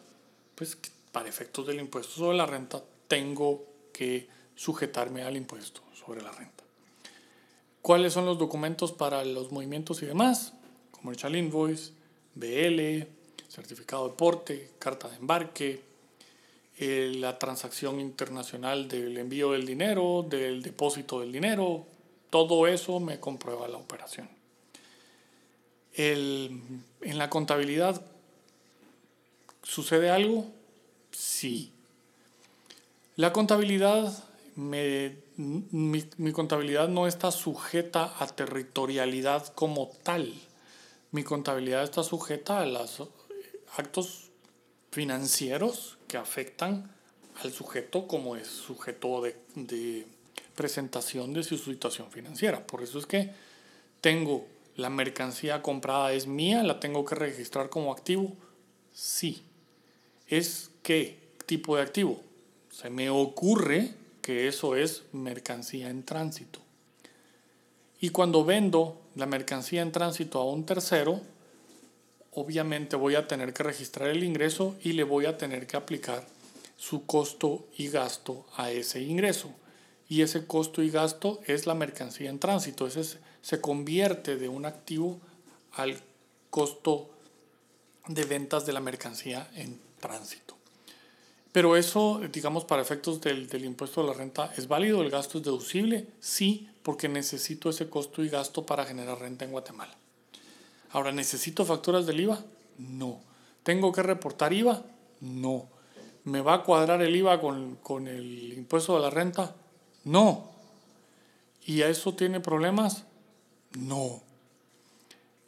Pues 0.57 0.77
para 1.13 1.29
efectos 1.29 1.67
del 1.67 1.79
impuesto 1.79 2.13
sobre 2.15 2.37
la 2.37 2.47
renta, 2.47 2.83
tengo 3.09 3.65
que 3.93 4.29
sujetarme 4.55 5.23
al 5.23 5.37
impuesto 5.37 5.83
sobre 5.95 6.23
la 6.23 6.33
renta. 6.33 6.65
¿Cuáles 7.83 8.13
son 8.13 8.25
los 8.25 8.39
documentos 8.39 8.93
para 8.93 9.25
los 9.25 9.53
movimientos 9.53 10.03
y 10.03 10.07
demás? 10.07 10.55
Commercial 10.91 11.37
Invoice, 11.37 11.93
BL, 12.35 13.07
certificado 13.49 14.09
de 14.09 14.15
porte, 14.15 14.71
carta 14.79 15.09
de 15.09 15.17
embarque, 15.17 15.83
eh, 16.79 17.13
la 17.17 17.39
transacción 17.39 18.01
internacional 18.01 18.89
del 18.89 19.17
envío 19.19 19.53
del 19.53 19.67
dinero, 19.67 20.25
del 20.29 20.63
depósito 20.63 21.21
del 21.21 21.31
dinero, 21.31 21.87
todo 22.31 22.67
eso 22.67 22.99
me 23.01 23.21
comprueba 23.21 23.69
la 23.69 23.79
operación. 23.79 24.29
en 25.97 26.83
la 27.19 27.31
contabilidad, 27.31 28.05
¿sucede 29.63 30.11
algo? 30.11 30.47
Sí. 31.13 31.74
La 33.17 33.33
contabilidad, 33.33 34.13
mi, 34.57 35.17
mi 35.37 36.33
contabilidad 36.33 36.89
no 36.89 37.07
está 37.07 37.31
sujeta 37.31 38.13
a 38.19 38.27
territorialidad 38.27 39.55
como 39.55 39.93
tal. 40.03 40.35
Mi 41.13 41.23
contabilidad 41.23 41.85
está 41.85 42.03
sujeta 42.03 42.59
a 42.59 42.67
los 42.67 43.03
actos 43.77 44.31
financieros 44.91 45.97
que 46.09 46.17
afectan 46.17 46.93
al 47.43 47.53
sujeto 47.53 48.09
como 48.09 48.35
es 48.37 48.49
sujeto 48.49 49.23
de, 49.23 49.37
de 49.55 50.07
presentación 50.57 51.33
de 51.33 51.45
su 51.45 51.57
situación 51.57 52.11
financiera. 52.11 52.67
Por 52.67 52.83
eso 52.83 52.99
es 52.99 53.07
que 53.07 53.31
tengo 54.01 54.47
la 54.75 54.91
mercancía 54.91 55.63
comprada 55.63 56.13
es 56.13 56.27
mía, 56.27 56.65
la 56.65 56.81
tengo 56.81 57.05
que 57.05 57.15
registrar 57.15 57.71
como 57.71 57.93
activo. 57.93 58.37
Sí. 58.93 59.45
¿Es 60.27 60.71
qué 60.83 61.19
tipo 61.47 61.77
de 61.77 61.83
activo? 61.83 62.24
Se 62.75 62.91
me 62.91 63.09
ocurre 63.09 63.95
que 64.21 64.49
eso 64.49 64.75
es 64.75 65.05
mercancía 65.13 65.91
en 65.91 66.03
tránsito. 66.03 66.59
Y 68.01 68.09
cuando 68.09 68.45
vendo 68.45 69.01
la 69.15 69.27
mercancía 69.27 69.81
en 69.81 69.93
tránsito 69.93 70.41
a 70.41 70.45
un 70.45 70.67
tercero, 70.67 71.21
obviamente 72.33 72.97
voy 72.97 73.15
a 73.15 73.29
tener 73.29 73.53
que 73.53 73.63
registrar 73.63 74.09
el 74.09 74.25
ingreso 74.25 74.75
y 74.83 74.95
le 74.95 75.05
voy 75.05 75.27
a 75.27 75.39
tener 75.39 75.69
que 75.69 75.77
aplicar 75.77 76.27
su 76.77 77.07
costo 77.07 77.65
y 77.79 77.91
gasto 77.91 78.45
a 78.57 78.73
ese 78.73 79.01
ingreso 79.03 79.55
y 80.09 80.23
ese 80.23 80.45
costo 80.45 80.83
y 80.83 80.91
gasto 80.91 81.41
es 81.47 81.67
la 81.67 81.75
mercancía 81.75 82.29
en 82.29 82.41
tránsito. 82.41 82.89
Ese 82.89 83.21
se 83.41 83.61
convierte 83.61 84.37
de 84.37 84.49
un 84.49 84.67
activo 84.67 85.21
al 85.75 86.01
costo 86.51 87.09
de 88.09 88.25
ventas 88.25 88.67
de 88.67 88.73
la 88.73 88.81
mercancía 88.81 89.49
en 89.55 89.79
tránsito. 90.01 90.54
Pero 91.55 91.77
eso, 91.77 92.21
digamos, 92.33 92.65
para 92.65 92.83
efectos 92.83 93.21
del, 93.21 93.47
del, 93.47 93.65
impuesto 93.65 94.03
de 94.03 94.09
la 94.09 94.13
renta, 94.13 94.53
¿es 94.57 94.67
válido? 94.67 95.03
¿El 95.03 95.11
gasto 95.11 95.39
es 95.39 95.45
deducible? 95.45 96.09
Sí, 96.19 96.69
porque 96.83 97.09
necesito 97.09 97.71
ese 97.71 97.89
costo 97.89 98.25
y 98.25 98.29
gasto 98.29 98.67
para 98.67 98.85
generar 98.85 99.21
renta 99.21 99.45
en 99.45 99.53
Guatemala. 99.53 99.97
Ahora, 100.91 101.13
¿necesito 101.13 101.65
facturas 101.65 102.07
del 102.07 102.19
IVA? 102.19 102.45
No. 102.79 103.21
¿Tengo 103.63 103.93
que 103.93 104.03
reportar 104.03 104.53
IVA? 104.53 104.83
No. 105.21 105.69
¿Me 106.25 106.41
va 106.41 106.55
a 106.55 106.63
cuadrar 106.65 107.01
el 107.03 107.15
IVA 107.15 107.41
con, 107.41 107.77
con 107.77 108.09
el 108.09 108.53
impuesto 108.53 108.97
de 108.97 109.03
la 109.03 109.11
renta? 109.11 109.55
No. 110.03 110.51
¿Y 111.65 111.83
a 111.83 111.89
eso 111.89 112.15
tiene 112.15 112.41
problemas? 112.41 113.05
No. 113.79 114.25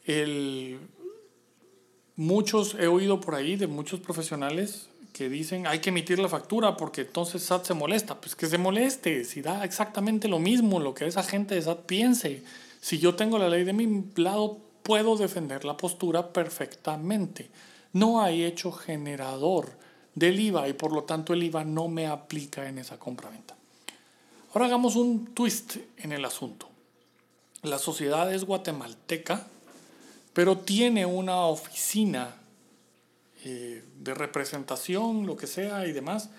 El, 0.05 0.79
muchos, 2.15 2.75
he 2.75 2.87
oído 2.87 3.19
por 3.19 3.35
ahí 3.35 3.57
de 3.57 3.67
muchos 3.67 3.99
profesionales 3.99 4.87
que 5.17 5.29
dicen 5.29 5.65
hay 5.65 5.79
que 5.79 5.89
emitir 5.89 6.19
la 6.19 6.29
factura 6.29 6.77
porque 6.77 7.01
entonces 7.01 7.43
SAT 7.43 7.65
se 7.65 7.73
molesta. 7.73 8.21
Pues 8.21 8.35
que 8.35 8.45
se 8.47 8.57
moleste, 8.57 9.23
si 9.23 9.41
da 9.41 9.63
exactamente 9.63 10.27
lo 10.27 10.37
mismo 10.37 10.79
lo 10.79 10.93
que 10.93 11.07
esa 11.07 11.23
gente 11.23 11.55
de 11.55 11.61
SAT 11.63 11.85
piense. 11.85 12.43
Si 12.79 12.99
yo 12.99 13.15
tengo 13.15 13.39
la 13.39 13.49
ley 13.49 13.63
de 13.63 13.73
mi 13.73 14.05
lado, 14.15 14.59
puedo 14.83 15.17
defender 15.17 15.65
la 15.65 15.75
postura 15.75 16.31
perfectamente. 16.31 17.49
No 17.93 18.21
hay 18.21 18.43
hecho 18.43 18.71
generador 18.71 19.77
del 20.13 20.39
IVA 20.39 20.69
y 20.69 20.73
por 20.73 20.93
lo 20.93 21.03
tanto 21.03 21.33
el 21.33 21.43
IVA 21.43 21.63
no 21.63 21.87
me 21.87 22.07
aplica 22.07 22.69
en 22.69 22.77
esa 22.77 22.99
compraventa. 22.99 23.55
Ahora 24.53 24.67
hagamos 24.67 24.95
un 24.95 25.33
twist 25.33 25.77
en 25.97 26.11
el 26.11 26.23
asunto. 26.25 26.69
La 27.63 27.79
sociedad 27.79 28.31
es 28.31 28.45
guatemalteca, 28.45 29.47
pero 30.33 30.59
tiene 30.59 31.05
una 31.05 31.41
oficina 31.41 32.35
eh, 33.43 33.83
de 33.99 34.13
representación, 34.13 35.25
lo 35.25 35.37
que 35.37 35.47
sea 35.47 35.87
y 35.87 35.91
demás. 35.91 36.29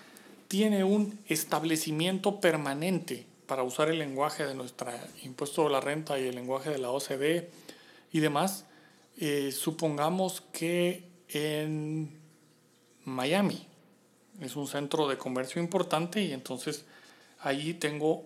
Tiene 0.47 0.83
un 0.83 1.19
establecimiento 1.27 2.39
permanente 2.39 3.25
para 3.45 3.63
usar 3.63 3.89
el 3.89 3.99
lenguaje 3.99 4.45
de 4.45 4.55
nuestro 4.55 4.91
impuesto 5.23 5.63
de 5.63 5.69
la 5.71 5.81
renta 5.81 6.19
y 6.19 6.27
el 6.27 6.35
lenguaje 6.35 6.69
de 6.69 6.77
la 6.77 6.91
OCDE 6.91 7.49
y 8.11 8.19
demás. 8.19 8.65
Eh, 9.17 9.51
supongamos 9.51 10.41
que 10.53 11.07
en 11.29 12.17
Miami 13.05 13.65
es 14.39 14.55
un 14.55 14.67
centro 14.67 15.07
de 15.07 15.17
comercio 15.17 15.61
importante 15.61 16.21
y 16.21 16.31
entonces 16.31 16.85
Allí 17.41 17.73
tengo 17.73 18.25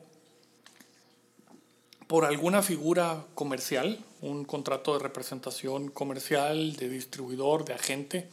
por 2.08 2.26
alguna 2.26 2.64
figura 2.64 3.26
comercial, 3.36 4.00
un 4.22 4.44
contrato 4.44 4.94
de 4.94 5.00
representación 5.00 5.90
comercial, 5.90 6.76
de 6.76 6.90
distribuidor, 6.90 7.64
de 7.64 7.74
agente, 7.74 8.28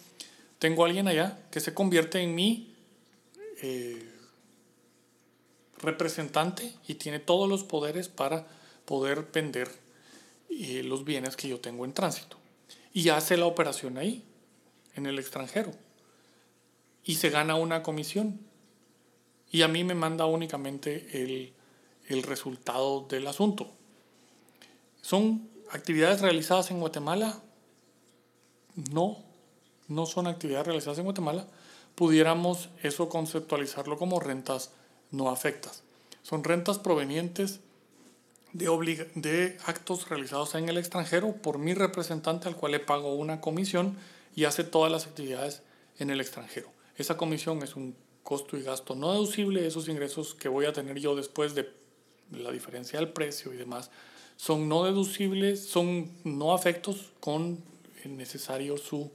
tengo 0.61 0.85
alguien 0.85 1.09
allá 1.09 1.39
que 1.51 1.59
se 1.59 1.73
convierte 1.73 2.21
en 2.21 2.35
mi 2.35 2.77
eh, 3.63 4.13
representante 5.79 6.75
y 6.87 6.95
tiene 6.95 7.19
todos 7.19 7.49
los 7.49 7.65
poderes 7.65 8.09
para 8.09 8.47
poder 8.85 9.29
vender 9.33 9.71
eh, 10.51 10.83
los 10.85 11.05
bienes 11.05 11.35
que 11.35 11.49
yo 11.49 11.61
tengo 11.61 11.87
en 11.87 11.95
tránsito. 11.95 12.37
Y 12.93 13.09
hace 13.09 13.39
la 13.39 13.47
operación 13.47 13.97
ahí, 13.97 14.23
en 14.97 15.07
el 15.07 15.19
extranjero. 15.19 15.73
Y 17.05 17.15
se 17.15 17.31
gana 17.31 17.55
una 17.55 17.83
comisión 17.83 18.39
y 19.51 19.63
a 19.63 19.69
mí 19.69 19.83
me 19.83 19.95
manda 19.95 20.27
únicamente 20.27 21.23
el, 21.23 21.55
el 22.09 22.23
resultado 22.23 23.07
del 23.09 23.27
asunto. 23.27 23.73
¿Son 25.01 25.49
actividades 25.71 26.21
realizadas 26.21 26.71
en 26.71 26.81
Guatemala? 26.81 27.41
No, 28.93 29.30
no 29.91 30.07
son 30.07 30.27
actividades 30.27 30.67
realizadas 30.67 30.99
en 30.99 31.05
Guatemala. 31.05 31.47
Pudiéramos 31.95 32.71
eso 32.83 33.09
conceptualizarlo 33.09 33.99
como 33.99 34.21
rentas 34.21 34.71
no 35.11 35.29
afectas. 35.29 35.83
Son 36.23 36.45
rentas 36.45 36.79
provenientes 36.79 37.61
de, 38.53 39.11
de 39.17 39.59
actos 39.67 40.09
realizados 40.09 40.55
en 40.55 40.69
el 40.69 40.79
extranjero 40.79 41.33
por 41.33 41.59
mi 41.59 41.75
representante 41.75 42.49
al 42.49 42.57
cual 42.57 42.73
le 42.73 42.81
pago 42.81 43.15
una 43.15 43.41
comisión 43.41 43.99
y 44.35 44.45
hace 44.45 44.65
todas 44.65 44.93
las 44.93 45.07
actividades 45.07 45.63
en 45.99 46.11
el 46.11 46.21
extranjero. 46.21 46.71
Esa 46.97 47.17
comisión 47.17 47.63
es 47.63 47.75
un 47.75 47.97
costo 48.23 48.57
y 48.57 48.63
gasto 48.63 48.95
no 48.95 49.13
deducible, 49.13 49.67
esos 49.67 49.89
ingresos 49.89 50.35
que 50.35 50.49
voy 50.49 50.67
a 50.67 50.73
tener 50.73 50.99
yo 51.01 51.17
después 51.17 51.55
de 51.55 51.69
la 52.31 52.53
diferencia 52.53 53.01
del 53.01 53.09
precio 53.09 53.53
y 53.53 53.57
demás, 53.57 53.91
son 54.37 54.69
no 54.69 54.85
deducibles, 54.85 55.67
son 55.67 56.11
no 56.23 56.55
afectos 56.55 57.11
con 57.19 57.59
necesario 58.05 58.77
su 58.77 59.11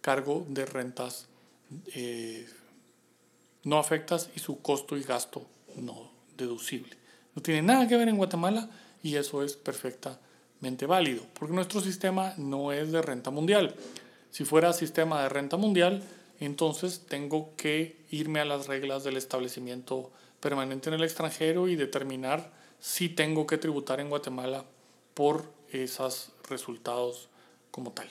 cargo 0.00 0.46
de 0.48 0.66
rentas 0.66 1.28
eh, 1.94 2.48
no 3.64 3.78
afectas 3.78 4.30
y 4.34 4.40
su 4.40 4.60
costo 4.60 4.96
y 4.96 5.02
gasto 5.02 5.46
no 5.76 6.10
deducible. 6.36 6.96
No 7.34 7.42
tiene 7.42 7.62
nada 7.62 7.86
que 7.86 7.96
ver 7.96 8.08
en 8.08 8.16
Guatemala 8.16 8.68
y 9.02 9.16
eso 9.16 9.42
es 9.42 9.56
perfectamente 9.56 10.86
válido, 10.86 11.24
porque 11.34 11.54
nuestro 11.54 11.80
sistema 11.80 12.34
no 12.36 12.72
es 12.72 12.92
de 12.92 13.02
renta 13.02 13.30
mundial. 13.30 13.74
Si 14.30 14.44
fuera 14.44 14.72
sistema 14.72 15.22
de 15.22 15.28
renta 15.28 15.56
mundial, 15.56 16.02
entonces 16.38 17.06
tengo 17.08 17.54
que 17.56 18.04
irme 18.10 18.40
a 18.40 18.44
las 18.44 18.66
reglas 18.66 19.04
del 19.04 19.16
establecimiento 19.16 20.10
permanente 20.40 20.88
en 20.88 20.94
el 20.94 21.04
extranjero 21.04 21.68
y 21.68 21.76
determinar 21.76 22.52
si 22.80 23.10
tengo 23.10 23.46
que 23.46 23.58
tributar 23.58 24.00
en 24.00 24.08
Guatemala 24.08 24.64
por 25.14 25.52
esos 25.70 26.32
resultados 26.48 27.28
como 27.70 27.92
tal. 27.92 28.10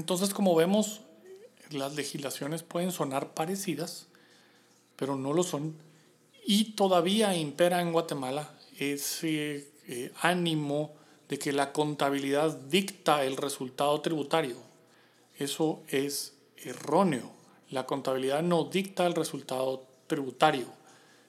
Entonces, 0.00 0.34
como 0.34 0.54
vemos, 0.54 1.02
las 1.70 1.94
legislaciones 1.94 2.62
pueden 2.62 2.90
sonar 2.90 3.34
parecidas, 3.34 4.06
pero 4.96 5.14
no 5.16 5.32
lo 5.32 5.42
son. 5.42 5.76
Y 6.44 6.72
todavía 6.72 7.36
impera 7.36 7.80
en 7.80 7.92
Guatemala 7.92 8.50
ese 8.78 9.68
eh, 9.86 10.12
ánimo 10.20 10.94
de 11.28 11.38
que 11.38 11.52
la 11.52 11.72
contabilidad 11.72 12.56
dicta 12.56 13.24
el 13.24 13.36
resultado 13.36 14.00
tributario 14.00 14.70
eso 15.40 15.82
es 15.88 16.34
erróneo. 16.58 17.32
La 17.70 17.86
contabilidad 17.86 18.42
no 18.42 18.64
dicta 18.64 19.06
el 19.06 19.14
resultado 19.14 19.86
tributario. 20.06 20.66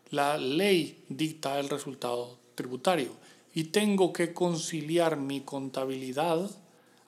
La 0.10 0.38
ley 0.38 1.06
dicta 1.08 1.58
el 1.62 1.70
resultado 1.70 2.38
tributario. 2.56 3.14
Y 3.54 3.66
tengo 3.66 4.12
que 4.12 4.34
conciliar 4.34 5.16
mi 5.16 5.40
contabilidad 5.40 6.52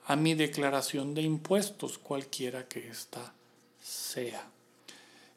a 0.06 0.16
mi 0.16 0.34
declaración 0.34 1.14
de 1.14 1.22
impuestos, 1.22 1.98
cualquiera 1.98 2.68
que 2.68 2.88
ésta 2.88 3.32
sea. 3.82 4.48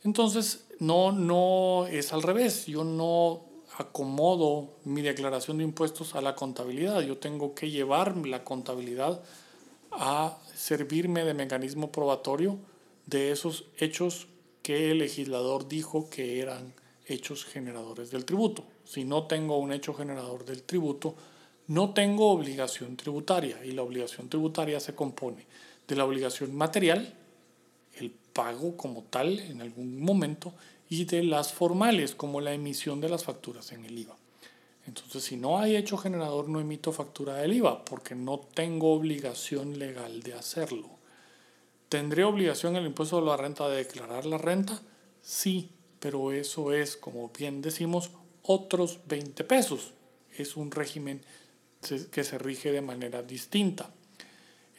Entonces, 0.03 0.65
no, 0.79 1.11
no 1.11 1.87
es 1.87 2.13
al 2.13 2.23
revés. 2.23 2.65
Yo 2.65 2.83
no 2.83 3.41
acomodo 3.77 4.69
mi 4.83 5.01
declaración 5.01 5.57
de 5.57 5.63
impuestos 5.63 6.15
a 6.15 6.21
la 6.21 6.35
contabilidad. 6.35 7.01
Yo 7.01 7.17
tengo 7.17 7.53
que 7.53 7.69
llevar 7.69 8.17
la 8.17 8.43
contabilidad 8.43 9.21
a 9.91 10.37
servirme 10.55 11.23
de 11.23 11.33
mecanismo 11.33 11.91
probatorio 11.91 12.57
de 13.05 13.31
esos 13.31 13.65
hechos 13.77 14.27
que 14.63 14.91
el 14.91 14.99
legislador 14.99 15.67
dijo 15.67 16.09
que 16.09 16.41
eran 16.41 16.73
hechos 17.05 17.45
generadores 17.45 18.11
del 18.11 18.25
tributo. 18.25 18.65
Si 18.83 19.05
no 19.05 19.27
tengo 19.27 19.57
un 19.57 19.71
hecho 19.71 19.93
generador 19.93 20.45
del 20.45 20.63
tributo, 20.63 21.15
no 21.67 21.93
tengo 21.93 22.31
obligación 22.31 22.95
tributaria 22.95 23.63
y 23.63 23.71
la 23.71 23.83
obligación 23.83 24.29
tributaria 24.29 24.79
se 24.79 24.95
compone 24.95 25.45
de 25.87 25.95
la 25.95 26.05
obligación 26.05 26.55
material, 26.55 27.13
el 27.95 28.11
pago 28.11 28.77
como 28.77 29.03
tal 29.03 29.39
en 29.39 29.61
algún 29.61 30.01
momento, 30.01 30.53
y 30.89 31.05
de 31.05 31.23
las 31.23 31.51
formales 31.51 32.15
como 32.15 32.39
la 32.41 32.53
emisión 32.53 33.01
de 33.01 33.09
las 33.09 33.25
facturas 33.25 33.71
en 33.71 33.85
el 33.85 33.97
IVA. 33.97 34.15
Entonces, 34.85 35.23
si 35.23 35.35
no 35.35 35.59
hay 35.59 35.75
hecho 35.75 35.97
generador, 35.97 36.47
no 36.47 36.61
emito 36.61 36.93
factura 36.93 37.35
del 37.35 37.53
IVA 37.53 37.83
porque 37.83 38.15
no 38.15 38.39
tengo 38.39 38.93
obligación 38.93 39.77
legal 39.77 40.23
de 40.23 40.33
hacerlo. 40.33 40.89
¿Tendré 41.89 42.23
obligación 42.23 42.77
el 42.77 42.85
impuesto 42.85 43.19
de 43.19 43.25
la 43.25 43.35
renta 43.35 43.67
de 43.67 43.77
declarar 43.77 44.25
la 44.25 44.37
renta? 44.37 44.81
Sí, 45.21 45.71
pero 45.99 46.31
eso 46.31 46.71
es, 46.71 46.95
como 46.95 47.29
bien 47.37 47.61
decimos, 47.61 48.11
otros 48.43 48.99
20 49.07 49.43
pesos. 49.43 49.93
Es 50.37 50.55
un 50.55 50.71
régimen 50.71 51.21
que 52.11 52.23
se 52.23 52.37
rige 52.37 52.71
de 52.71 52.81
manera 52.81 53.21
distinta. 53.23 53.91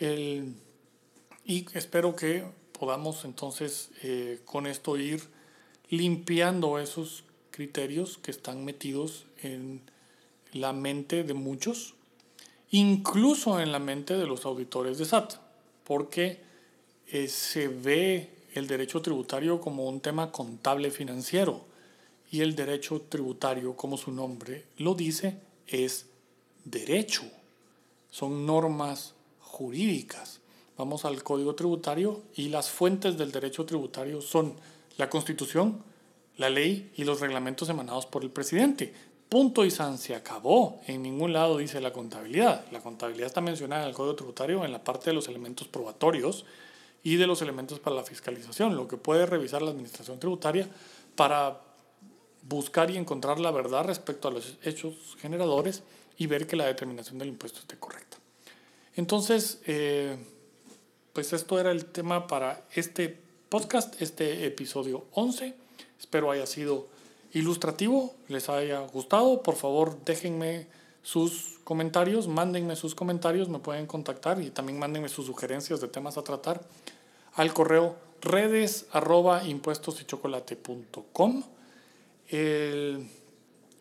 y 0.00 1.66
espero 1.74 2.14
que 2.14 2.44
podamos 2.78 3.24
entonces 3.24 3.90
eh, 4.02 4.40
con 4.44 4.66
esto 4.66 4.96
ir 4.96 5.22
limpiando 5.90 6.78
esos 6.78 7.24
criterios 7.50 8.18
que 8.18 8.30
están 8.30 8.64
metidos 8.64 9.26
en 9.42 9.80
la 10.52 10.72
mente 10.72 11.24
de 11.24 11.34
muchos, 11.34 11.94
incluso 12.70 13.60
en 13.60 13.72
la 13.72 13.78
mente 13.78 14.16
de 14.16 14.26
los 14.26 14.44
auditores 14.44 14.98
de 14.98 15.04
SAT, 15.04 15.34
porque 15.84 16.40
eh, 17.08 17.28
se 17.28 17.68
ve 17.68 18.30
el 18.54 18.66
derecho 18.66 19.02
tributario 19.02 19.60
como 19.60 19.88
un 19.88 20.00
tema 20.00 20.30
contable 20.30 20.90
financiero 20.90 21.64
y 22.30 22.42
el 22.42 22.54
derecho 22.54 23.00
tributario, 23.08 23.74
como 23.74 23.96
su 23.96 24.12
nombre 24.12 24.66
lo 24.76 24.94
dice, 24.94 25.38
es 25.66 26.06
derecho, 26.70 27.22
son 28.10 28.46
normas 28.46 29.14
jurídicas. 29.40 30.40
Vamos 30.76 31.04
al 31.04 31.22
Código 31.22 31.54
Tributario 31.54 32.22
y 32.36 32.48
las 32.48 32.70
fuentes 32.70 33.18
del 33.18 33.32
derecho 33.32 33.66
tributario 33.66 34.20
son 34.20 34.54
la 34.96 35.10
Constitución, 35.10 35.82
la 36.36 36.50
ley 36.50 36.92
y 36.96 37.04
los 37.04 37.20
reglamentos 37.20 37.68
emanados 37.68 38.06
por 38.06 38.22
el 38.22 38.30
presidente. 38.30 38.92
Punto 39.28 39.64
y 39.64 39.70
san 39.70 39.98
se 39.98 40.14
acabó. 40.14 40.80
En 40.86 41.02
ningún 41.02 41.32
lado 41.32 41.58
dice 41.58 41.80
la 41.80 41.92
contabilidad. 41.92 42.64
La 42.70 42.80
contabilidad 42.80 43.26
está 43.26 43.40
mencionada 43.40 43.82
en 43.82 43.88
el 43.88 43.94
Código 43.94 44.14
Tributario 44.14 44.64
en 44.64 44.72
la 44.72 44.82
parte 44.82 45.10
de 45.10 45.14
los 45.14 45.28
elementos 45.28 45.68
probatorios 45.68 46.44
y 47.02 47.16
de 47.16 47.26
los 47.26 47.42
elementos 47.42 47.78
para 47.80 47.96
la 47.96 48.04
fiscalización, 48.04 48.76
lo 48.76 48.88
que 48.88 48.96
puede 48.96 49.26
revisar 49.26 49.62
la 49.62 49.70
Administración 49.70 50.18
Tributaria 50.18 50.68
para 51.16 51.60
buscar 52.42 52.90
y 52.90 52.96
encontrar 52.96 53.38
la 53.38 53.50
verdad 53.50 53.84
respecto 53.84 54.28
a 54.28 54.30
los 54.30 54.56
hechos 54.62 55.16
generadores 55.20 55.82
y 56.18 56.26
ver 56.26 56.46
que 56.46 56.56
la 56.56 56.66
determinación 56.66 57.18
del 57.18 57.28
impuesto 57.28 57.60
esté 57.60 57.78
correcta. 57.78 58.18
Entonces, 58.96 59.60
eh, 59.66 60.16
pues 61.12 61.32
esto 61.32 61.58
era 61.60 61.70
el 61.70 61.86
tema 61.86 62.26
para 62.26 62.66
este 62.74 63.16
podcast, 63.48 64.02
este 64.02 64.44
episodio 64.44 65.06
11. 65.12 65.54
Espero 65.98 66.32
haya 66.32 66.46
sido 66.46 66.88
ilustrativo, 67.32 68.14
les 68.26 68.48
haya 68.48 68.80
gustado. 68.80 69.42
Por 69.42 69.54
favor, 69.54 70.04
déjenme 70.04 70.66
sus 71.02 71.60
comentarios, 71.62 72.26
mándenme 72.26 72.74
sus 72.74 72.96
comentarios, 72.96 73.48
me 73.48 73.60
pueden 73.60 73.86
contactar 73.86 74.40
y 74.42 74.50
también 74.50 74.78
mándenme 74.78 75.08
sus 75.08 75.26
sugerencias 75.26 75.80
de 75.80 75.88
temas 75.88 76.18
a 76.18 76.24
tratar 76.24 76.60
al 77.34 77.54
correo 77.54 77.96
redes 78.20 78.86
arroba 78.90 79.44
impuestos 79.44 80.00
y 80.00 80.04
chocolate.com. 80.04 81.44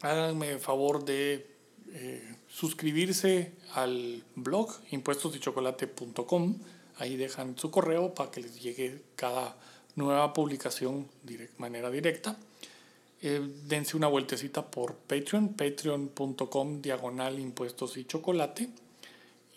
háganme 0.02 0.60
favor 0.60 1.04
de 1.04 1.57
eh, 1.93 2.36
suscribirse 2.47 3.54
al 3.73 4.23
blog 4.36 4.71
impuestosychocolate.com. 4.91 6.56
Ahí 6.97 7.15
dejan 7.15 7.58
su 7.58 7.71
correo 7.71 8.13
para 8.13 8.32
que 8.32 8.41
les 8.41 8.62
llegue 8.62 9.02
cada 9.15 9.58
nueva 9.95 10.34
publicación 10.34 11.08
de 11.23 11.50
manera 11.58 11.89
directa. 11.89 12.38
Eh, 13.21 13.41
dense 13.65 13.97
una 13.97 14.08
vueltecita 14.08 14.69
por 14.69 14.95
Patreon, 14.95 15.54
patreon.com 15.54 16.82
diagonal 16.82 17.39
impuestos 17.39 17.97
y 17.97 18.06
chocolate. 18.06 18.69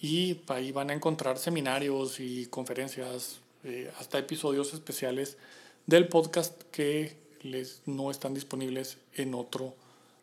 Y 0.00 0.40
ahí 0.48 0.72
van 0.72 0.90
a 0.90 0.94
encontrar 0.94 1.38
seminarios 1.38 2.20
y 2.20 2.46
conferencias, 2.46 3.40
eh, 3.64 3.92
hasta 3.98 4.18
episodios 4.18 4.72
especiales 4.72 5.36
del 5.86 6.08
podcast 6.08 6.62
que 6.70 7.16
les 7.42 7.82
no 7.84 8.10
están 8.10 8.32
disponibles 8.32 8.96
en 9.14 9.34
otro 9.34 9.74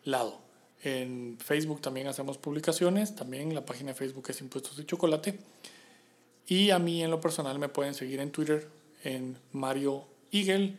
lado. 0.03 0.46
En 0.83 1.37
Facebook 1.39 1.81
también 1.81 2.07
hacemos 2.07 2.37
publicaciones, 2.37 3.15
también 3.15 3.53
la 3.53 3.65
página 3.65 3.91
de 3.91 3.97
Facebook 3.97 4.25
es 4.29 4.41
Impuestos 4.41 4.77
y 4.79 4.85
Chocolate. 4.85 5.39
Y 6.47 6.69
a 6.69 6.79
mí 6.79 7.03
en 7.03 7.11
lo 7.11 7.19
personal 7.19 7.59
me 7.59 7.69
pueden 7.69 7.93
seguir 7.93 8.19
en 8.19 8.31
Twitter 8.31 8.67
en 9.03 9.37
Mario 9.51 10.05
Eagle 10.31 10.75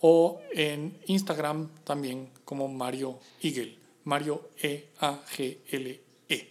o 0.00 0.40
en 0.52 0.98
Instagram 1.06 1.70
también 1.84 2.28
como 2.44 2.68
Mario 2.68 3.18
Eagle, 3.40 3.78
Mario 4.04 4.50
E-A-G-L-E. 4.60 6.00
-E. 6.28 6.46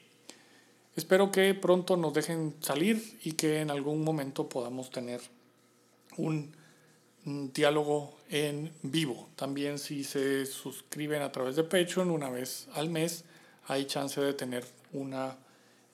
Espero 0.96 1.32
que 1.32 1.54
pronto 1.54 1.98
nos 1.98 2.14
dejen 2.14 2.56
salir 2.62 3.20
y 3.24 3.34
que 3.34 3.62
en 3.62 3.72
algún 3.72 4.04
momento 4.04 4.48
podamos 4.50 4.90
tener 4.90 5.22
un, 6.18 6.56
diálogo 7.26 8.18
en 8.30 8.72
vivo. 8.82 9.30
También 9.36 9.80
si 9.80 10.04
se 10.04 10.46
suscriben 10.46 11.22
a 11.22 11.32
través 11.32 11.56
de 11.56 11.64
Patreon 11.64 12.10
una 12.10 12.30
vez 12.30 12.68
al 12.74 12.90
mes, 12.90 13.26
hay 13.68 13.86
chance 13.86 14.20
de 14.20 14.34
tener 14.34 14.66
una 14.94 15.38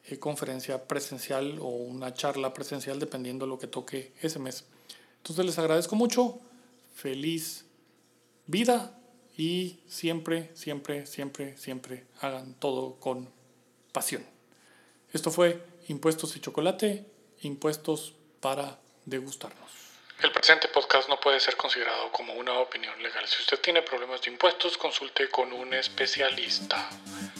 eh, 0.05 0.17
conferencia 0.19 0.87
presencial 0.87 1.59
o 1.59 1.67
una 1.67 2.13
charla 2.13 2.53
presencial 2.53 2.99
dependiendo 2.99 3.45
de 3.45 3.49
lo 3.49 3.59
que 3.59 3.67
toque 3.67 4.13
ese 4.21 4.39
mes. 4.39 4.65
Entonces 5.17 5.45
les 5.45 5.59
agradezco 5.59 5.95
mucho, 5.95 6.39
feliz 6.95 7.65
vida 8.45 8.97
y 9.37 9.79
siempre, 9.87 10.49
siempre, 10.55 11.05
siempre, 11.05 11.57
siempre 11.57 12.05
hagan 12.21 12.53
todo 12.55 12.95
con 12.99 13.29
pasión. 13.91 14.23
Esto 15.13 15.31
fue 15.31 15.61
Impuestos 15.89 16.35
y 16.35 16.39
Chocolate, 16.39 17.05
impuestos 17.41 18.13
para 18.39 18.79
degustarnos. 19.05 19.86
El 20.23 20.31
presente 20.31 20.67
podcast 20.67 21.07
no 21.09 21.19
puede 21.19 21.39
ser 21.39 21.55
considerado 21.55 22.11
como 22.11 22.33
una 22.33 22.53
opinión 22.53 22.91
legal. 23.03 23.23
Si 23.27 23.39
usted 23.39 23.59
tiene 23.59 23.83
problemas 23.83 24.19
de 24.21 24.31
impuestos, 24.31 24.75
consulte 24.75 25.29
con 25.29 25.53
un 25.53 25.75
especialista. 25.75 26.89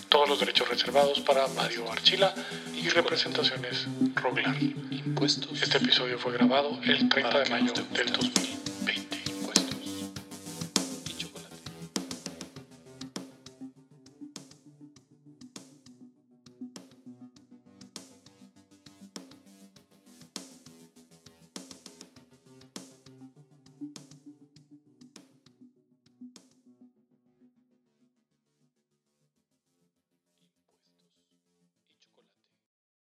Todos 0.09 0.29
los 0.29 0.39
derechos 0.39 0.69
reservados 0.69 1.19
para 1.21 1.47
Mario 1.47 1.91
Archila 1.91 2.35
y 2.75 2.87
representaciones 2.89 3.87
Roglar. 4.13 4.55
Impuestos. 4.61 5.59
Este 5.59 5.77
episodio 5.79 6.19
fue 6.19 6.33
grabado 6.33 6.79
el 6.83 7.09
30 7.09 7.39
de 7.39 7.49
mayo 7.49 7.73
del 7.73 8.13
2000. 8.13 8.66